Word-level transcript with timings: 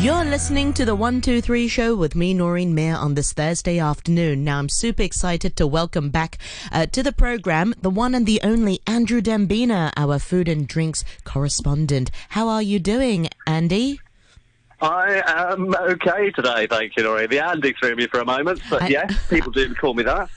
You're 0.00 0.24
listening 0.24 0.72
to 0.74 0.84
the 0.84 0.94
123 0.94 1.66
show 1.66 1.96
with 1.96 2.14
me, 2.14 2.32
Noreen 2.32 2.74
Mayer, 2.74 2.94
on 2.94 3.14
this 3.14 3.32
Thursday 3.32 3.80
afternoon. 3.80 4.44
Now, 4.44 4.58
I'm 4.60 4.68
super 4.68 5.02
excited 5.02 5.56
to 5.56 5.66
welcome 5.66 6.10
back 6.10 6.38
uh, 6.70 6.86
to 6.86 7.02
the 7.02 7.10
program 7.12 7.74
the 7.82 7.90
one 7.90 8.14
and 8.14 8.24
the 8.24 8.40
only 8.44 8.80
Andrew 8.86 9.20
Dembina, 9.20 9.92
our 9.96 10.20
food 10.20 10.46
and 10.48 10.68
drinks 10.68 11.02
correspondent. 11.24 12.12
How 12.30 12.46
are 12.48 12.62
you 12.62 12.78
doing, 12.78 13.28
Andy? 13.48 13.98
I 14.80 15.22
am 15.26 15.74
okay 15.74 16.30
today, 16.30 16.68
thank 16.68 16.96
you, 16.96 17.02
Noreen. 17.02 17.28
The 17.28 17.44
Andy 17.44 17.74
threw 17.80 17.96
me 17.96 18.06
for 18.06 18.20
a 18.20 18.24
moment, 18.24 18.60
but 18.70 18.82
I- 18.82 18.88
yes, 18.88 19.26
people 19.30 19.50
do 19.50 19.74
call 19.74 19.94
me 19.94 20.04
that. 20.04 20.28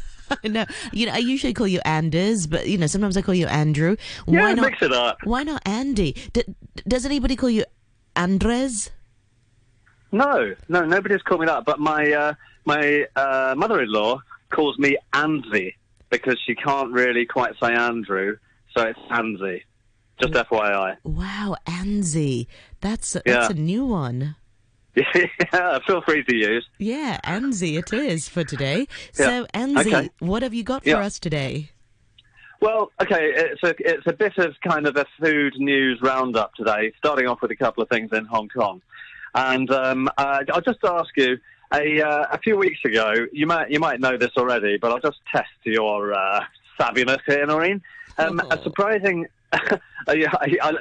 no, 0.46 0.66
you 0.94 1.06
know, 1.06 1.14
I 1.14 1.18
usually 1.20 1.54
call 1.54 1.68
you 1.68 1.82
Anders, 1.86 2.48
but 2.48 2.68
you 2.68 2.78
know, 2.80 2.88
sometimes 2.88 3.18
I 3.18 3.22
call 3.22 3.36
you 3.36 3.46
Andrew. 3.48 3.98
Yeah, 4.28 4.42
Why 4.42 4.54
not? 4.54 4.72
mix 4.72 4.82
it 4.82 4.94
up. 4.94 5.18
Why 5.26 5.44
not 5.44 5.62
Andy? 5.68 6.16
D- 6.34 6.44
does 6.88 7.06
anybody 7.06 7.36
call 7.36 7.50
you 7.52 7.66
Andres? 8.16 8.90
No, 10.12 10.56
no, 10.68 10.86
nobody's 10.86 11.22
called 11.22 11.42
me 11.42 11.48
that. 11.48 11.66
But 11.66 11.80
my 11.80 12.12
uh, 12.12 12.34
my 12.66 13.06
uh, 13.16 13.56
mother-in-law 13.58 14.22
calls 14.52 14.78
me 14.80 14.98
Andy 15.14 15.76
because 16.10 16.38
she 16.46 16.56
can't 16.56 16.92
really 16.92 17.26
quite 17.26 17.54
say 17.62 17.74
Andrew, 17.74 18.38
so 18.76 18.84
it's 18.88 19.00
Andy. 19.12 19.64
Just 20.20 20.34
FYI. 20.34 20.98
Wow, 21.04 21.56
Anzi. 21.66 22.48
That's 22.82 23.14
that's 23.14 23.26
Yeah. 23.28 23.50
a 23.50 23.54
new 23.54 23.86
one. 23.86 24.36
yeah, 24.96 25.80
feel 25.88 26.02
free 26.02 26.24
to 26.24 26.36
use. 26.36 26.68
Yeah, 26.78 27.20
Anzi 27.24 27.78
it 27.78 27.94
is 27.94 28.28
for 28.28 28.44
today. 28.44 28.88
Yeah. 29.18 29.26
So, 29.28 29.46
Anzi, 29.54 29.80
Okay. 29.94 30.10
what 30.20 30.42
have 30.44 30.54
you 30.54 30.64
got 30.64 30.84
for 30.84 30.90
Yeah. 30.90 30.98
us 31.06 31.20
today? 31.20 31.70
Well, 32.60 32.92
okay, 33.02 33.32
it's 33.34 33.64
a 33.64 33.74
it's 33.80 34.08
a 34.08 34.14
bit 34.14 34.38
of 34.38 34.56
kind 34.68 34.88
of 34.88 34.98
a 34.98 35.06
food 35.22 35.54
news 35.58 36.00
roundup 36.02 36.54
today. 36.56 36.92
Starting 36.98 37.28
off 37.28 37.42
with 37.42 37.52
a 37.52 37.56
couple 37.56 37.82
of 37.82 37.88
things 37.88 38.10
in 38.12 38.26
Hong 38.26 38.50
Kong, 38.50 38.82
and 39.36 39.70
um, 39.72 40.10
uh, 40.18 40.44
I'll 40.52 40.62
just 40.62 40.84
ask 40.84 41.16
you. 41.18 41.38
A, 41.72 42.02
uh, 42.02 42.26
a 42.32 42.40
few 42.40 42.58
weeks 42.58 42.80
ago, 42.84 43.14
you 43.32 43.46
might 43.46 43.70
you 43.70 43.80
might 43.80 44.00
know 44.00 44.18
this 44.18 44.32
already, 44.38 44.78
but 44.78 44.92
I'll 44.92 45.00
just 45.00 45.20
test 45.32 45.52
your 45.66 46.16
uh, 46.16 46.44
savviness 46.80 47.20
here, 47.28 47.46
Noreen. 47.46 47.84
Um, 48.18 48.42
Oh. 48.44 48.48
A 48.50 48.64
surprising, 48.64 49.28
uh, 49.54 50.16
you, 50.16 50.28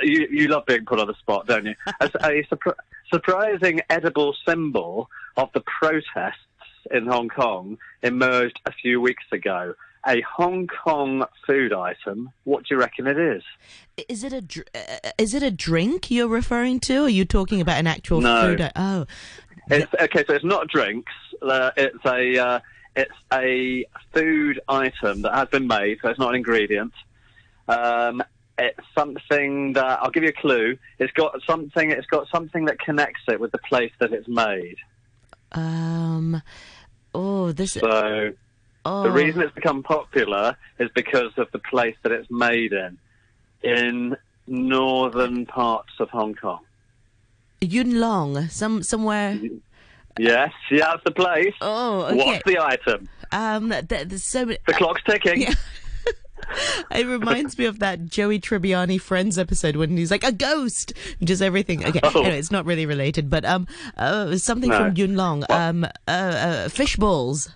you 0.02 0.28
you 0.30 0.48
love 0.48 0.64
being 0.64 0.86
put 0.86 0.98
on 0.98 1.06
the 1.06 1.14
spot, 1.14 1.46
don't 1.46 1.66
you? 1.66 1.74
A, 2.00 2.06
a 2.06 2.42
surpri- 2.44 2.72
surprising 3.12 3.82
edible 3.90 4.34
symbol 4.46 5.10
of 5.36 5.50
the 5.52 5.60
protests 5.60 6.38
in 6.90 7.06
Hong 7.06 7.28
Kong 7.28 7.76
emerged 8.02 8.58
a 8.66 8.72
few 8.72 9.00
weeks 9.00 9.24
ago. 9.30 9.74
A 10.08 10.22
Hong 10.22 10.66
Kong 10.66 11.24
food 11.46 11.72
item. 11.72 12.30
What 12.44 12.60
do 12.64 12.74
you 12.74 12.80
reckon 12.80 13.06
it 13.06 13.18
is? 13.18 13.42
Is 14.08 14.24
it 14.24 14.32
a 14.32 14.40
dr- 14.40 14.66
uh, 14.74 15.10
is 15.18 15.34
it 15.34 15.42
a 15.42 15.50
drink 15.50 16.10
you're 16.10 16.28
referring 16.28 16.80
to? 16.80 17.00
Or 17.00 17.02
are 17.04 17.08
you 17.08 17.24
talking 17.24 17.60
about 17.60 17.78
an 17.78 17.86
actual 17.86 18.20
No. 18.20 18.40
food? 18.42 18.60
i- 18.62 18.72
Oh, 18.76 19.06
It's, 19.70 19.92
okay, 20.00 20.24
so 20.26 20.32
it's 20.34 20.44
not 20.44 20.68
drinks. 20.68 21.12
Uh, 21.42 21.70
it's 21.76 22.04
a 22.06 22.38
uh, 22.38 22.60
it's 22.96 23.12
a 23.32 23.84
food 24.14 24.60
item 24.68 25.22
that 25.22 25.34
has 25.34 25.48
been 25.48 25.66
made, 25.66 25.98
so 26.00 26.08
it's 26.08 26.18
not 26.18 26.30
an 26.30 26.36
ingredient. 26.36 26.92
Um, 27.68 28.22
it's 28.58 28.80
something 28.96 29.74
that 29.74 30.00
I'll 30.02 30.10
give 30.10 30.22
you 30.22 30.30
a 30.30 30.40
clue. 30.40 30.78
It's 30.98 31.12
got 31.12 31.38
something. 31.46 31.90
It's 31.90 32.06
got 32.06 32.28
something 32.30 32.64
that 32.64 32.78
connects 32.80 33.20
it 33.28 33.38
with 33.38 33.52
the 33.52 33.58
place 33.58 33.92
that 34.00 34.12
it's 34.12 34.26
made. 34.26 34.76
um, 35.52 36.42
oh, 37.14 37.52
this. 37.52 37.72
So 37.74 38.32
oh, 38.88 39.02
the 39.02 39.10
reason 39.10 39.40
it's 39.42 39.54
become 39.54 39.82
popular 39.82 40.56
is 40.78 40.90
because 40.94 41.32
of 41.36 41.50
the 41.52 41.58
place 41.58 41.96
that 42.02 42.12
it's 42.12 42.30
made 42.30 42.72
in, 42.72 42.98
in 43.62 44.16
northern 44.46 45.46
parts 45.46 45.90
of 46.00 46.08
Hong 46.10 46.34
Kong. 46.34 46.60
Yuen 47.60 47.98
Long, 48.00 48.48
some 48.48 48.82
somewhere. 48.82 49.38
Yes, 50.18 50.52
yeah, 50.70 50.86
that's 50.90 51.04
the 51.04 51.10
place. 51.12 51.54
Oh, 51.60 52.02
okay. 52.02 52.16
What's 52.16 52.44
the 52.44 52.58
item? 52.58 53.08
Um, 53.30 53.70
th- 53.70 54.08
there's 54.08 54.24
so 54.24 54.46
many. 54.46 54.58
The 54.66 54.72
clock's 54.74 55.02
ticking. 55.04 55.42
Yeah. 55.42 55.54
It 56.90 57.06
reminds 57.06 57.58
me 57.58 57.66
of 57.66 57.78
that 57.80 58.06
Joey 58.06 58.40
Tribbiani 58.40 58.98
Friends 58.98 59.36
episode 59.36 59.76
when 59.76 59.98
he's 59.98 60.10
like 60.10 60.24
a 60.24 60.32
ghost, 60.32 60.94
just 61.22 61.42
everything. 61.42 61.84
Okay, 61.84 62.00
Oh. 62.02 62.20
anyway, 62.20 62.38
it's 62.38 62.50
not 62.50 62.64
really 62.64 62.86
related, 62.86 63.28
but 63.28 63.44
um, 63.44 63.66
uh, 63.98 64.34
something 64.38 64.70
No. 64.70 64.78
from 64.78 64.96
Yuen 64.96 65.14
Long. 65.14 65.44
Um, 65.50 65.84
uh, 65.84 65.88
uh, 66.08 66.68
fish 66.70 66.96
balls. 66.96 67.50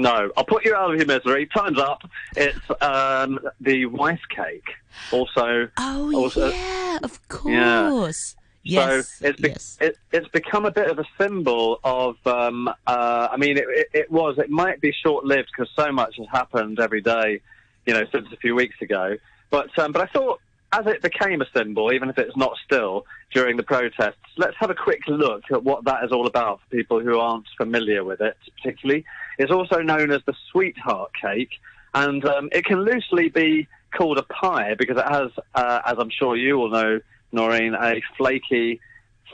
No, 0.00 0.30
I'll 0.36 0.44
put 0.44 0.64
you 0.64 0.74
out 0.74 0.90
of 0.92 0.96
your 0.96 1.06
misery. 1.06 1.46
Time's 1.46 1.78
up. 1.78 2.02
It's 2.36 2.58
um, 2.80 3.38
the 3.60 3.86
wife 3.86 4.22
cake. 4.34 4.68
Also, 5.12 5.68
Oh 5.76 6.12
Also- 6.14 6.50
yeah, 6.50 6.98
of 7.02 7.28
course. 7.28 8.36
Yes, 8.62 9.08
so 9.18 9.26
it's 9.28 9.40
be- 9.40 9.48
yes. 9.48 9.78
it, 9.80 9.96
it's 10.12 10.28
become 10.28 10.66
a 10.66 10.70
bit 10.70 10.90
of 10.90 10.98
a 10.98 11.04
symbol 11.18 11.80
of. 11.82 12.16
Um, 12.26 12.68
uh, 12.86 13.28
I 13.30 13.36
mean, 13.38 13.56
it, 13.56 13.64
it, 13.68 13.86
it 13.94 14.10
was. 14.10 14.38
It 14.38 14.50
might 14.50 14.80
be 14.82 14.92
short 14.92 15.24
lived 15.24 15.48
because 15.56 15.72
so 15.74 15.90
much 15.92 16.16
has 16.18 16.26
happened 16.30 16.78
every 16.78 17.00
day, 17.00 17.40
you 17.86 17.94
know, 17.94 18.04
since 18.12 18.26
a 18.32 18.36
few 18.36 18.54
weeks 18.54 18.76
ago. 18.82 19.16
But 19.50 19.76
um, 19.78 19.92
but 19.92 20.02
I 20.02 20.06
thought, 20.12 20.40
as 20.72 20.86
it 20.86 21.00
became 21.00 21.40
a 21.40 21.46
symbol, 21.56 21.90
even 21.90 22.10
if 22.10 22.18
it's 22.18 22.36
not 22.36 22.52
still 22.62 23.06
during 23.32 23.56
the 23.56 23.62
protests, 23.62 24.18
let's 24.36 24.56
have 24.58 24.68
a 24.68 24.74
quick 24.74 25.00
look 25.08 25.42
at 25.50 25.64
what 25.64 25.84
that 25.84 26.04
is 26.04 26.12
all 26.12 26.26
about 26.26 26.60
for 26.60 26.76
people 26.76 27.00
who 27.00 27.18
aren't 27.18 27.46
familiar 27.56 28.04
with 28.04 28.20
it. 28.20 28.36
Particularly, 28.56 29.06
it's 29.40 29.50
also 29.52 29.80
known 29.80 30.10
as 30.10 30.22
the 30.26 30.34
sweetheart 30.50 31.10
cake, 31.20 31.50
and 31.94 32.24
um, 32.24 32.48
it 32.52 32.64
can 32.64 32.84
loosely 32.84 33.28
be 33.28 33.66
called 33.96 34.18
a 34.18 34.22
pie 34.22 34.74
because 34.74 34.96
it 34.96 35.06
has, 35.08 35.30
uh, 35.54 35.80
as 35.84 35.96
I'm 35.98 36.10
sure 36.10 36.36
you 36.36 36.58
all 36.60 36.70
know, 36.70 37.00
Noreen, 37.32 37.74
a 37.74 38.00
flaky, 38.16 38.80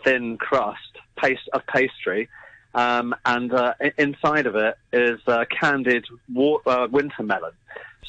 thin 0.05 0.39
crust 0.39 0.81
paste 1.17 1.49
of 1.53 1.67
pastry, 1.67 2.29
um, 2.75 3.15
and 3.25 3.53
uh, 3.53 3.75
inside 3.99 4.47
of 4.47 4.55
it 4.55 4.77
is 4.93 5.19
uh, 5.27 5.45
candied 5.51 6.05
wa- 6.33 6.61
uh, 6.67 6.87
winter 6.91 7.23
melon. 7.23 7.53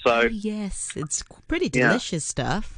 Oh, 0.05 0.21
So 0.21 0.29
yes, 0.31 0.91
it's 0.95 1.23
pretty 1.47 1.69
Yeah. 1.73 1.87
delicious 1.89 2.25
stuff. 2.25 2.76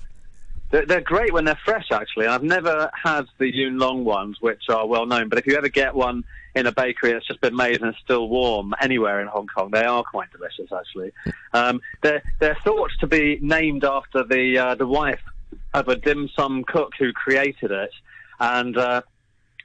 They're, 0.71 0.85
they're 0.85 1.01
great 1.01 1.33
when 1.33 1.45
they're 1.45 1.59
fresh, 1.65 1.87
actually. 1.91 2.27
I've 2.27 2.43
never 2.43 2.91
had 2.93 3.25
the 3.37 3.53
Yuen 3.53 3.79
Long 3.79 4.05
ones, 4.05 4.37
which 4.39 4.63
are 4.69 4.87
well 4.87 5.05
known, 5.05 5.29
but 5.29 5.39
if 5.39 5.47
you 5.47 5.55
ever 5.55 5.69
get 5.69 5.95
one 5.95 6.23
in 6.55 6.67
a 6.67 6.71
bakery 6.71 7.13
that's 7.13 7.27
just 7.27 7.41
been 7.41 7.55
made 7.55 7.81
and 7.81 7.89
is 7.89 8.01
still 8.03 8.27
warm 8.27 8.73
anywhere 8.81 9.21
in 9.21 9.27
Hong 9.27 9.47
Kong, 9.47 9.71
they 9.71 9.83
are 9.83 10.03
quite 10.03 10.31
delicious, 10.31 10.71
actually. 10.71 11.11
Um, 11.53 11.81
they're, 12.01 12.21
they're 12.39 12.57
thought 12.63 12.91
to 12.99 13.07
be 13.07 13.39
named 13.41 13.83
after 13.83 14.23
the 14.23 14.57
uh, 14.57 14.75
the 14.75 14.87
wife 14.87 15.21
of 15.73 15.87
a 15.87 15.95
dim 15.95 16.29
sum 16.35 16.63
cook 16.63 16.93
who 16.99 17.13
created 17.13 17.71
it, 17.71 17.91
and 18.39 18.77
uh, 18.77 19.01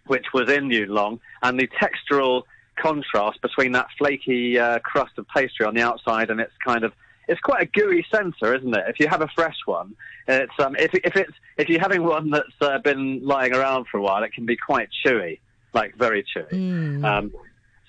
which 0.07 0.27
was 0.33 0.51
in 0.51 0.71
Yuen 0.71 0.89
Long, 0.89 1.21
and 1.43 1.59
the 1.59 1.69
textural 1.69 2.43
contrast 2.77 3.41
between 3.41 3.73
that 3.73 3.87
flaky 3.99 4.59
uh, 4.59 4.79
crust 4.81 5.13
of 5.19 5.27
pastry 5.29 5.65
on 5.65 5.75
the 5.75 5.83
outside 5.83 6.31
and 6.31 6.41
its 6.41 6.53
kind 6.65 6.85
of 6.85 6.93
it's 7.29 7.41
quite 7.41 7.63
a 7.63 7.67
gooey 7.67 8.05
centre, 8.13 8.55
isn't 8.55 8.75
it? 8.75 8.85
If 8.89 9.01
you 9.01 9.09
have 9.09 9.23
a 9.23 9.29
fresh 9.29 9.57
one, 9.65 9.95
it's 10.27 10.53
um, 10.59 10.77
if 10.77 10.95
if 10.95 11.17
it's 11.17 11.33
if 11.57 11.69
you're 11.69 11.81
having 11.81 12.03
one 12.03 12.31
that's 12.31 12.49
uh, 12.61 12.79
been 12.79 13.25
lying 13.25 13.55
around 13.55 13.87
for 13.91 13.99
a 13.99 14.03
while, 14.03 14.23
it 14.23 14.33
can 14.33 14.47
be 14.47 14.57
quite 14.57 14.89
chewy, 15.05 15.41
like 15.73 15.97
very 15.97 16.25
chewy. 16.25 16.51
Mm. 16.51 17.05
Um, 17.05 17.33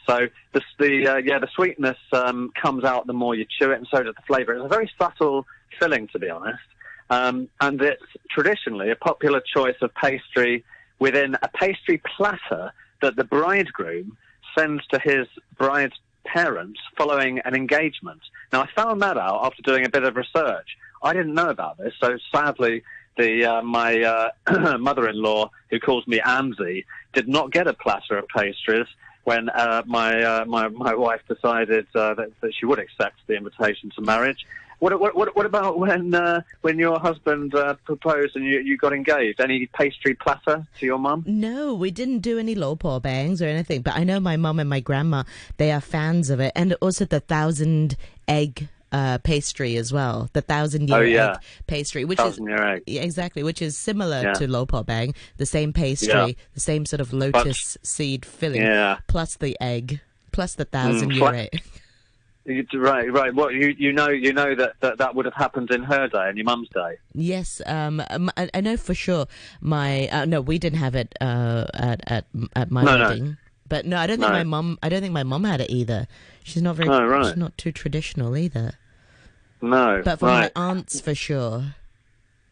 so 0.07 0.27
the 0.53 0.61
the 0.79 1.07
uh, 1.07 1.17
yeah 1.17 1.39
the 1.39 1.47
sweetness 1.55 1.97
um, 2.11 2.51
comes 2.61 2.83
out 2.83 3.07
the 3.07 3.13
more 3.13 3.35
you 3.35 3.45
chew 3.59 3.71
it, 3.71 3.77
and 3.77 3.87
so 3.89 4.03
does 4.03 4.15
the 4.15 4.21
flavour. 4.27 4.53
It's 4.53 4.65
a 4.65 4.67
very 4.67 4.91
subtle 4.97 5.45
filling, 5.79 6.07
to 6.09 6.19
be 6.19 6.29
honest, 6.29 6.63
um, 7.09 7.49
and 7.61 7.81
it's 7.81 8.03
traditionally 8.29 8.91
a 8.91 8.95
popular 8.95 9.41
choice 9.41 9.77
of 9.81 9.93
pastry 9.95 10.63
within 10.99 11.35
a 11.41 11.47
pastry 11.49 12.01
platter 12.17 12.71
that 13.01 13.15
the 13.15 13.23
bridegroom 13.23 14.17
sends 14.57 14.85
to 14.87 14.99
his 14.99 15.27
bride's 15.57 15.95
parents 16.25 16.79
following 16.97 17.39
an 17.39 17.55
engagement. 17.55 18.21
Now, 18.51 18.61
I 18.61 18.69
found 18.75 19.01
that 19.01 19.17
out 19.17 19.45
after 19.45 19.61
doing 19.61 19.85
a 19.85 19.89
bit 19.89 20.03
of 20.03 20.15
research. 20.15 20.77
I 21.05 21.13
didn't 21.13 21.35
know 21.35 21.49
about 21.49 21.77
this, 21.77 21.93
so 22.01 22.17
sadly, 22.33 22.83
the 23.15 23.45
uh, 23.45 23.61
my 23.61 24.01
uh, 24.01 24.77
mother-in-law, 24.79 25.51
who 25.69 25.79
calls 25.79 26.07
me 26.07 26.19
Amzi, 26.19 26.83
did 27.13 27.27
not 27.27 27.51
get 27.51 27.67
a 27.67 27.73
platter 27.73 28.17
of 28.17 28.27
pastries 28.27 28.87
when 29.23 29.49
uh, 29.49 29.83
my, 29.85 30.21
uh, 30.21 30.45
my 30.45 30.67
my 30.67 30.95
wife 30.95 31.21
decided 31.27 31.85
uh, 31.95 32.15
that, 32.15 32.31
that 32.41 32.53
she 32.55 32.65
would 32.65 32.79
accept 32.79 33.15
the 33.27 33.35
invitation 33.35 33.91
to 33.95 34.01
marriage. 34.01 34.45
What, 34.79 34.99
what, 34.99 35.35
what, 35.35 35.45
about 35.45 35.79
when 35.79 36.13
uh, 36.13 36.41
when 36.61 36.77
your 36.79 36.99
husband 36.99 37.53
proposed 37.85 38.35
and 38.35 38.43
you, 38.43 38.59
you 38.59 38.75
got 38.75 38.91
engaged? 38.91 39.39
Any 39.39 39.67
pastry 39.67 40.15
platter 40.15 40.67
to 40.79 40.85
your 40.85 40.97
mum? 40.97 41.23
No, 41.25 41.73
we 41.73 41.91
didn't 41.91 42.19
do 42.19 42.37
any 42.37 42.55
low 42.55 42.75
paw 42.75 42.99
bangs 42.99 43.41
or 43.41 43.45
anything, 43.45 43.83
but 43.83 43.95
I 43.95 44.03
know 44.03 44.19
my 44.19 44.37
mum 44.37 44.59
and 44.59 44.69
my 44.69 44.81
grandma, 44.81 45.23
they 45.57 45.71
are 45.71 45.81
fans 45.81 46.29
of 46.29 46.39
it. 46.39 46.51
And 46.55 46.73
also 46.81 47.05
the 47.05 47.21
thousand 47.21 47.95
egg 48.27 48.67
uh, 48.95 49.17
pastry 49.31 49.75
as 49.83 49.91
well. 49.91 50.29
The 50.37 50.41
thousand 50.41 50.87
year 50.89 50.97
Oh, 50.97 51.01
yeah. 51.01 51.31
egg 51.31 51.37
pastry, 51.67 52.03
which 52.05 52.17
Thousand 52.19 52.49
is. 52.49 52.81
Yeah, 52.87 53.01
exactly, 53.09 53.41
which 53.43 53.61
is 53.61 53.77
similar 53.89 54.21
Yeah. 54.21 54.33
to 54.39 54.47
low 54.47 54.65
paw 54.65 54.83
bang, 54.83 55.13
the 55.37 55.45
same 55.45 55.73
pastry, 55.73 56.37
the 56.53 56.59
same 56.71 56.85
sort 56.85 57.01
of 57.01 57.11
lotus 57.11 57.77
seed 57.83 58.25
filling, 58.25 58.61
Yeah. 58.61 58.97
plus 59.07 59.35
the 59.35 59.53
egg, 59.59 59.99
plus 60.31 60.55
the 60.55 60.65
thousand 60.65 61.09
Mm, 61.11 61.15
year 61.15 61.19
fla- 61.29 61.37
egg. 61.45 61.61
Right, 62.75 63.11
right. 63.11 63.33
What 63.33 63.55
you 63.55 63.73
you 63.85 63.91
know 63.91 64.09
you 64.09 64.31
know 64.31 64.53
that, 64.61 64.73
that 64.81 64.99
that 64.99 65.15
would 65.15 65.25
have 65.25 65.33
happened 65.33 65.71
in 65.71 65.81
her 65.81 66.07
day 66.07 66.29
and 66.29 66.37
your 66.37 66.45
mum's 66.45 66.69
day. 66.69 66.91
Yes, 67.13 67.59
um, 67.65 67.99
I, 68.37 68.49
I 68.53 68.61
know 68.61 68.77
for 68.77 68.93
sure. 68.93 69.25
My 69.61 70.07
uh, 70.09 70.25
no, 70.25 70.41
we 70.41 70.59
didn't 70.59 70.77
have 70.77 70.93
it 70.93 71.09
uh, 71.19 71.65
at 71.73 72.01
at 72.05 72.25
at 72.55 72.69
my 72.69 72.83
No, 72.83 72.97
no. 72.97 73.07
wedding. 73.09 73.37
But 73.67 73.87
no, 73.87 73.97
I 73.97 74.05
don't 74.05 74.19
think 74.19 74.29
No. 74.31 74.37
my 74.37 74.43
mum. 74.43 74.77
I 74.83 74.89
don't 74.89 75.01
think 75.01 75.11
my 75.21 75.23
mum 75.23 75.43
had 75.43 75.59
it 75.59 75.71
either. 75.71 76.05
She's 76.43 76.61
not 76.61 76.75
very. 76.75 76.87
Oh, 76.87 77.03
right. 77.03 77.25
She's 77.25 77.35
not 77.45 77.57
too 77.57 77.71
traditional 77.71 78.37
either. 78.37 78.73
No, 79.61 80.01
But 80.03 80.19
for 80.19 80.27
right. 80.27 80.51
my 80.55 80.61
aunts, 80.61 80.99
for 80.99 81.15
sure. 81.15 81.75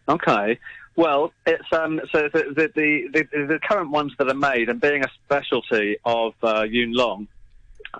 Okay. 0.07 0.59
Well, 0.95 1.33
it's 1.45 1.71
um. 1.71 2.01
So 2.11 2.29
the 2.31 2.43
the, 2.55 2.71
the 2.75 3.07
the 3.31 3.45
the 3.47 3.59
current 3.59 3.89
ones 3.91 4.13
that 4.19 4.29
are 4.29 4.35
made, 4.35 4.69
and 4.69 4.79
being 4.79 5.03
a 5.03 5.09
specialty 5.25 5.97
of 6.05 6.33
uh, 6.43 6.65
Yuen 6.69 6.93
Long, 6.93 7.27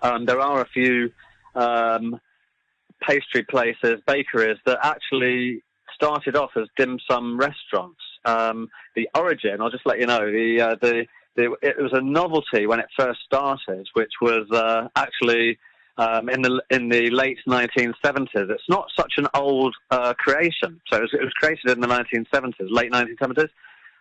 um, 0.02 0.26
there 0.26 0.40
are 0.40 0.62
a 0.62 0.66
few 0.68 1.12
um, 1.56 2.20
pastry 3.02 3.44
places, 3.44 4.00
bakeries 4.06 4.58
that 4.66 4.80
actually 4.84 5.64
started 5.96 6.36
off 6.36 6.52
as 6.56 6.68
dim 6.78 7.00
sum 7.10 7.38
restaurants. 7.38 8.02
Um, 8.26 8.70
the 8.96 9.10
origin, 9.16 9.60
I'll 9.60 9.70
just 9.72 9.86
let 9.86 10.00
you 10.00 10.06
know, 10.06 10.32
the 10.32 10.62
uh, 10.62 10.76
the, 10.82 11.06
the 11.36 11.56
it 11.62 11.78
was 11.82 11.94
a 11.94 12.02
novelty 12.02 12.68
when 12.68 12.80
it 12.80 12.88
first 12.98 13.20
started, 13.26 13.88
which 13.94 14.14
was 14.22 14.50
uh, 14.52 14.88
actually 14.96 15.58
um, 15.98 16.30
in 16.30 16.42
the 16.42 16.62
in 16.70 16.90
the 16.90 17.10
late 17.10 17.40
1970s. 17.48 18.50
It's 18.50 18.70
not 18.70 18.90
such 18.96 19.14
an 19.18 19.28
old 19.34 19.76
uh, 19.92 20.14
creation. 20.16 20.82
So 20.90 20.98
it 20.98 21.02
was, 21.02 21.14
it 21.14 21.24
was 21.24 21.34
created 21.34 21.70
in 21.70 21.82
the 21.82 21.88
1970s, 21.88 22.54
late 22.70 22.92
1970s, 22.92 23.50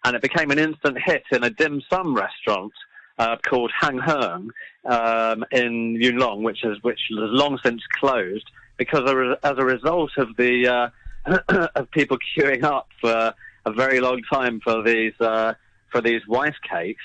and 0.04 0.16
it 0.16 0.22
became 0.22 0.50
an 0.50 0.58
instant 0.58 0.98
hit 1.04 1.24
in 1.32 1.44
a 1.44 1.50
dim 1.50 1.82
sum 1.90 2.14
restaurant 2.14 2.72
uh, 3.18 3.36
called 3.36 3.70
Hang 3.78 3.98
Heung 3.98 4.48
um, 4.84 5.44
in 5.50 5.96
Yuen 6.00 6.18
Long, 6.18 6.42
which 6.42 6.64
is 6.64 6.78
which 6.82 7.00
has 7.10 7.18
long 7.30 7.58
since 7.62 7.82
closed 8.00 8.50
because 8.76 9.36
as 9.42 9.54
a 9.58 9.64
result 9.64 10.10
of 10.16 10.36
the 10.36 10.92
uh, 11.26 11.68
of 11.74 11.90
people 11.90 12.18
queuing 12.36 12.64
up 12.64 12.88
for 13.00 13.34
a 13.64 13.72
very 13.72 14.00
long 14.00 14.22
time 14.32 14.60
for 14.60 14.82
these 14.82 15.12
uh, 15.20 15.54
for 15.90 16.00
these 16.00 16.26
wife 16.26 16.56
cakes. 16.68 17.04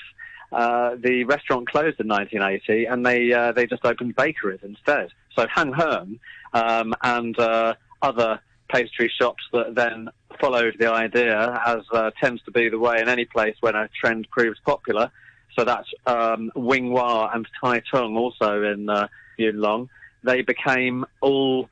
Uh, 0.50 0.96
the 0.96 1.24
restaurant 1.24 1.68
closed 1.68 2.00
in 2.00 2.08
1980, 2.08 2.86
and 2.86 3.04
they 3.04 3.32
uh, 3.32 3.52
they 3.52 3.66
just 3.66 3.84
opened 3.84 4.16
bakeries 4.16 4.60
instead. 4.62 5.10
So 5.36 5.46
Hang 5.54 5.72
Heung 5.72 6.18
um, 6.54 6.94
and 7.02 7.38
uh, 7.38 7.74
other 8.00 8.40
pastry 8.72 9.12
shops 9.20 9.42
that 9.52 9.74
then 9.74 10.08
followed 10.40 10.76
the 10.78 10.90
idea, 10.90 11.60
as 11.66 11.80
uh, 11.92 12.10
tends 12.20 12.42
to 12.44 12.50
be 12.50 12.68
the 12.68 12.78
way 12.78 13.00
in 13.00 13.08
any 13.08 13.26
place 13.26 13.56
when 13.60 13.74
a 13.74 13.88
trend 14.00 14.26
proves 14.30 14.58
popular. 14.64 15.10
So 15.58 15.64
that's 15.64 15.88
um, 16.06 16.50
Wing 16.54 16.92
Wah 16.92 17.30
and 17.32 17.46
Tai 17.60 17.82
Tung, 17.92 18.16
also 18.16 18.62
in 18.62 18.88
uh, 18.88 19.08
Yuen 19.36 19.60
Long. 19.60 19.90
They 20.24 20.42
became 20.42 21.04
all 21.20 21.68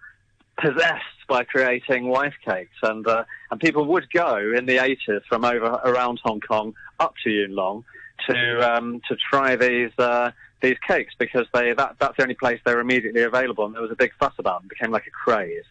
possessed 0.59 1.03
by 1.29 1.45
creating 1.45 2.09
wife 2.09 2.35
cakes, 2.45 2.77
and 2.83 3.07
uh, 3.07 3.25
and 3.51 3.61
people 3.61 3.87
would 3.87 4.11
go 4.13 4.37
in 4.37 4.67
the 4.67 4.77
80s 4.77 5.23
from 5.29 5.45
over 5.45 5.81
around 5.85 6.21
Hong 6.25 6.41
Kong 6.41 6.75
up 7.01 7.15
to 7.25 7.31
Yuen 7.31 7.55
Long 7.55 7.85
to 8.27 8.77
um, 8.77 9.01
to 9.09 9.17
try 9.17 9.57
these 9.57 9.93
uh, 9.99 10.31
these 10.63 10.77
cakes 10.87 11.15
because 11.19 11.47
they 11.53 11.73
that 11.75 11.97
that's 11.99 12.17
the 12.17 12.23
only 12.23 12.35
place 12.35 12.61
they 12.65 12.75
were 12.75 12.81
immediately 12.81 13.23
available, 13.23 13.67
and 13.67 13.75
there 13.75 13.83
was 13.83 13.91
a 13.91 13.97
big 13.97 14.13
fuss 14.19 14.35
about 14.39 14.61
them. 14.61 14.67
It 14.71 14.79
became 14.79 14.91
like 14.91 15.07
a 15.07 15.11
craze. 15.11 15.65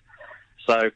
So, 0.67 0.91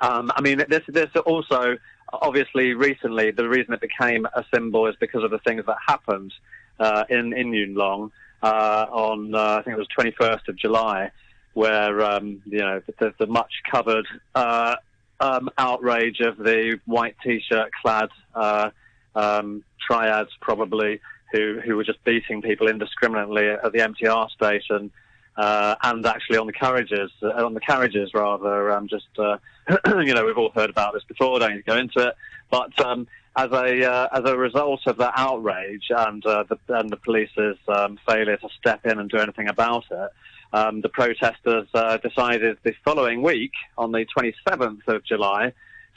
um, 0.00 0.30
I 0.34 0.40
mean, 0.40 0.62
this 0.68 0.82
this 0.88 1.10
also 1.26 1.76
obviously 2.12 2.74
recently 2.74 3.30
the 3.30 3.48
reason 3.48 3.72
it 3.72 3.80
became 3.80 4.26
a 4.26 4.44
symbol 4.52 4.86
is 4.86 4.94
because 5.00 5.24
of 5.24 5.30
the 5.30 5.38
things 5.38 5.64
that 5.66 5.76
happened 5.86 6.32
uh, 6.78 7.04
in 7.08 7.32
in 7.32 7.52
Yuen 7.52 7.74
Long 7.74 8.12
uh, 8.42 8.86
on 8.90 9.34
uh, 9.34 9.58
I 9.58 9.62
think 9.62 9.76
it 9.76 9.78
was 9.78 9.88
21st 9.98 10.48
of 10.48 10.56
July, 10.56 11.10
where 11.54 12.02
um, 12.02 12.42
you 12.46 12.58
know 12.58 12.82
the, 12.98 13.14
the 13.18 13.26
much 13.26 13.52
covered 13.70 14.06
uh, 14.34 14.76
um, 15.20 15.48
outrage 15.58 16.20
of 16.20 16.36
the 16.36 16.80
white 16.86 17.16
t-shirt 17.22 17.70
clad 17.80 18.08
uh, 18.34 18.70
um, 19.14 19.62
triads 19.86 20.30
probably 20.40 21.00
who 21.32 21.60
who 21.64 21.76
were 21.76 21.84
just 21.84 22.02
beating 22.04 22.42
people 22.42 22.68
indiscriminately 22.68 23.48
at 23.48 23.72
the 23.72 23.78
MTR 23.78 24.30
station. 24.30 24.90
Uh, 25.34 25.74
and 25.82 26.04
actually 26.04 26.36
on 26.36 26.46
the 26.46 26.52
carriages, 26.52 27.10
uh, 27.22 27.28
on 27.42 27.54
the 27.54 27.60
carriages 27.60 28.12
rather, 28.12 28.70
um, 28.70 28.86
just 28.86 29.06
uh, 29.18 29.38
you 29.86 30.12
know 30.12 30.26
we've 30.26 30.36
all 30.36 30.50
heard 30.50 30.68
about 30.68 30.92
this 30.92 31.04
before. 31.04 31.38
Don't 31.38 31.52
need 31.52 31.64
to 31.64 31.70
go 31.70 31.78
into 31.78 32.06
it, 32.06 32.14
but 32.50 32.78
um, 32.84 33.06
as 33.36 33.50
a 33.50 33.90
uh, 33.90 34.08
as 34.12 34.24
a 34.26 34.36
result 34.36 34.80
of 34.86 34.98
that 34.98 35.14
outrage 35.16 35.86
and 35.88 36.24
uh, 36.26 36.44
the 36.50 36.58
and 36.68 36.90
the 36.90 36.98
police's 36.98 37.56
um, 37.68 37.98
failure 38.06 38.36
to 38.36 38.48
step 38.58 38.84
in 38.84 38.98
and 38.98 39.08
do 39.08 39.16
anything 39.16 39.48
about 39.48 39.84
it, 39.90 40.10
um, 40.52 40.82
the 40.82 40.88
protesters 40.88 41.66
uh, 41.72 41.96
decided 41.98 42.58
the 42.62 42.74
following 42.84 43.22
week, 43.22 43.52
on 43.78 43.92
the 43.92 44.06
27th 44.16 44.86
of 44.86 45.04
July, 45.04 45.52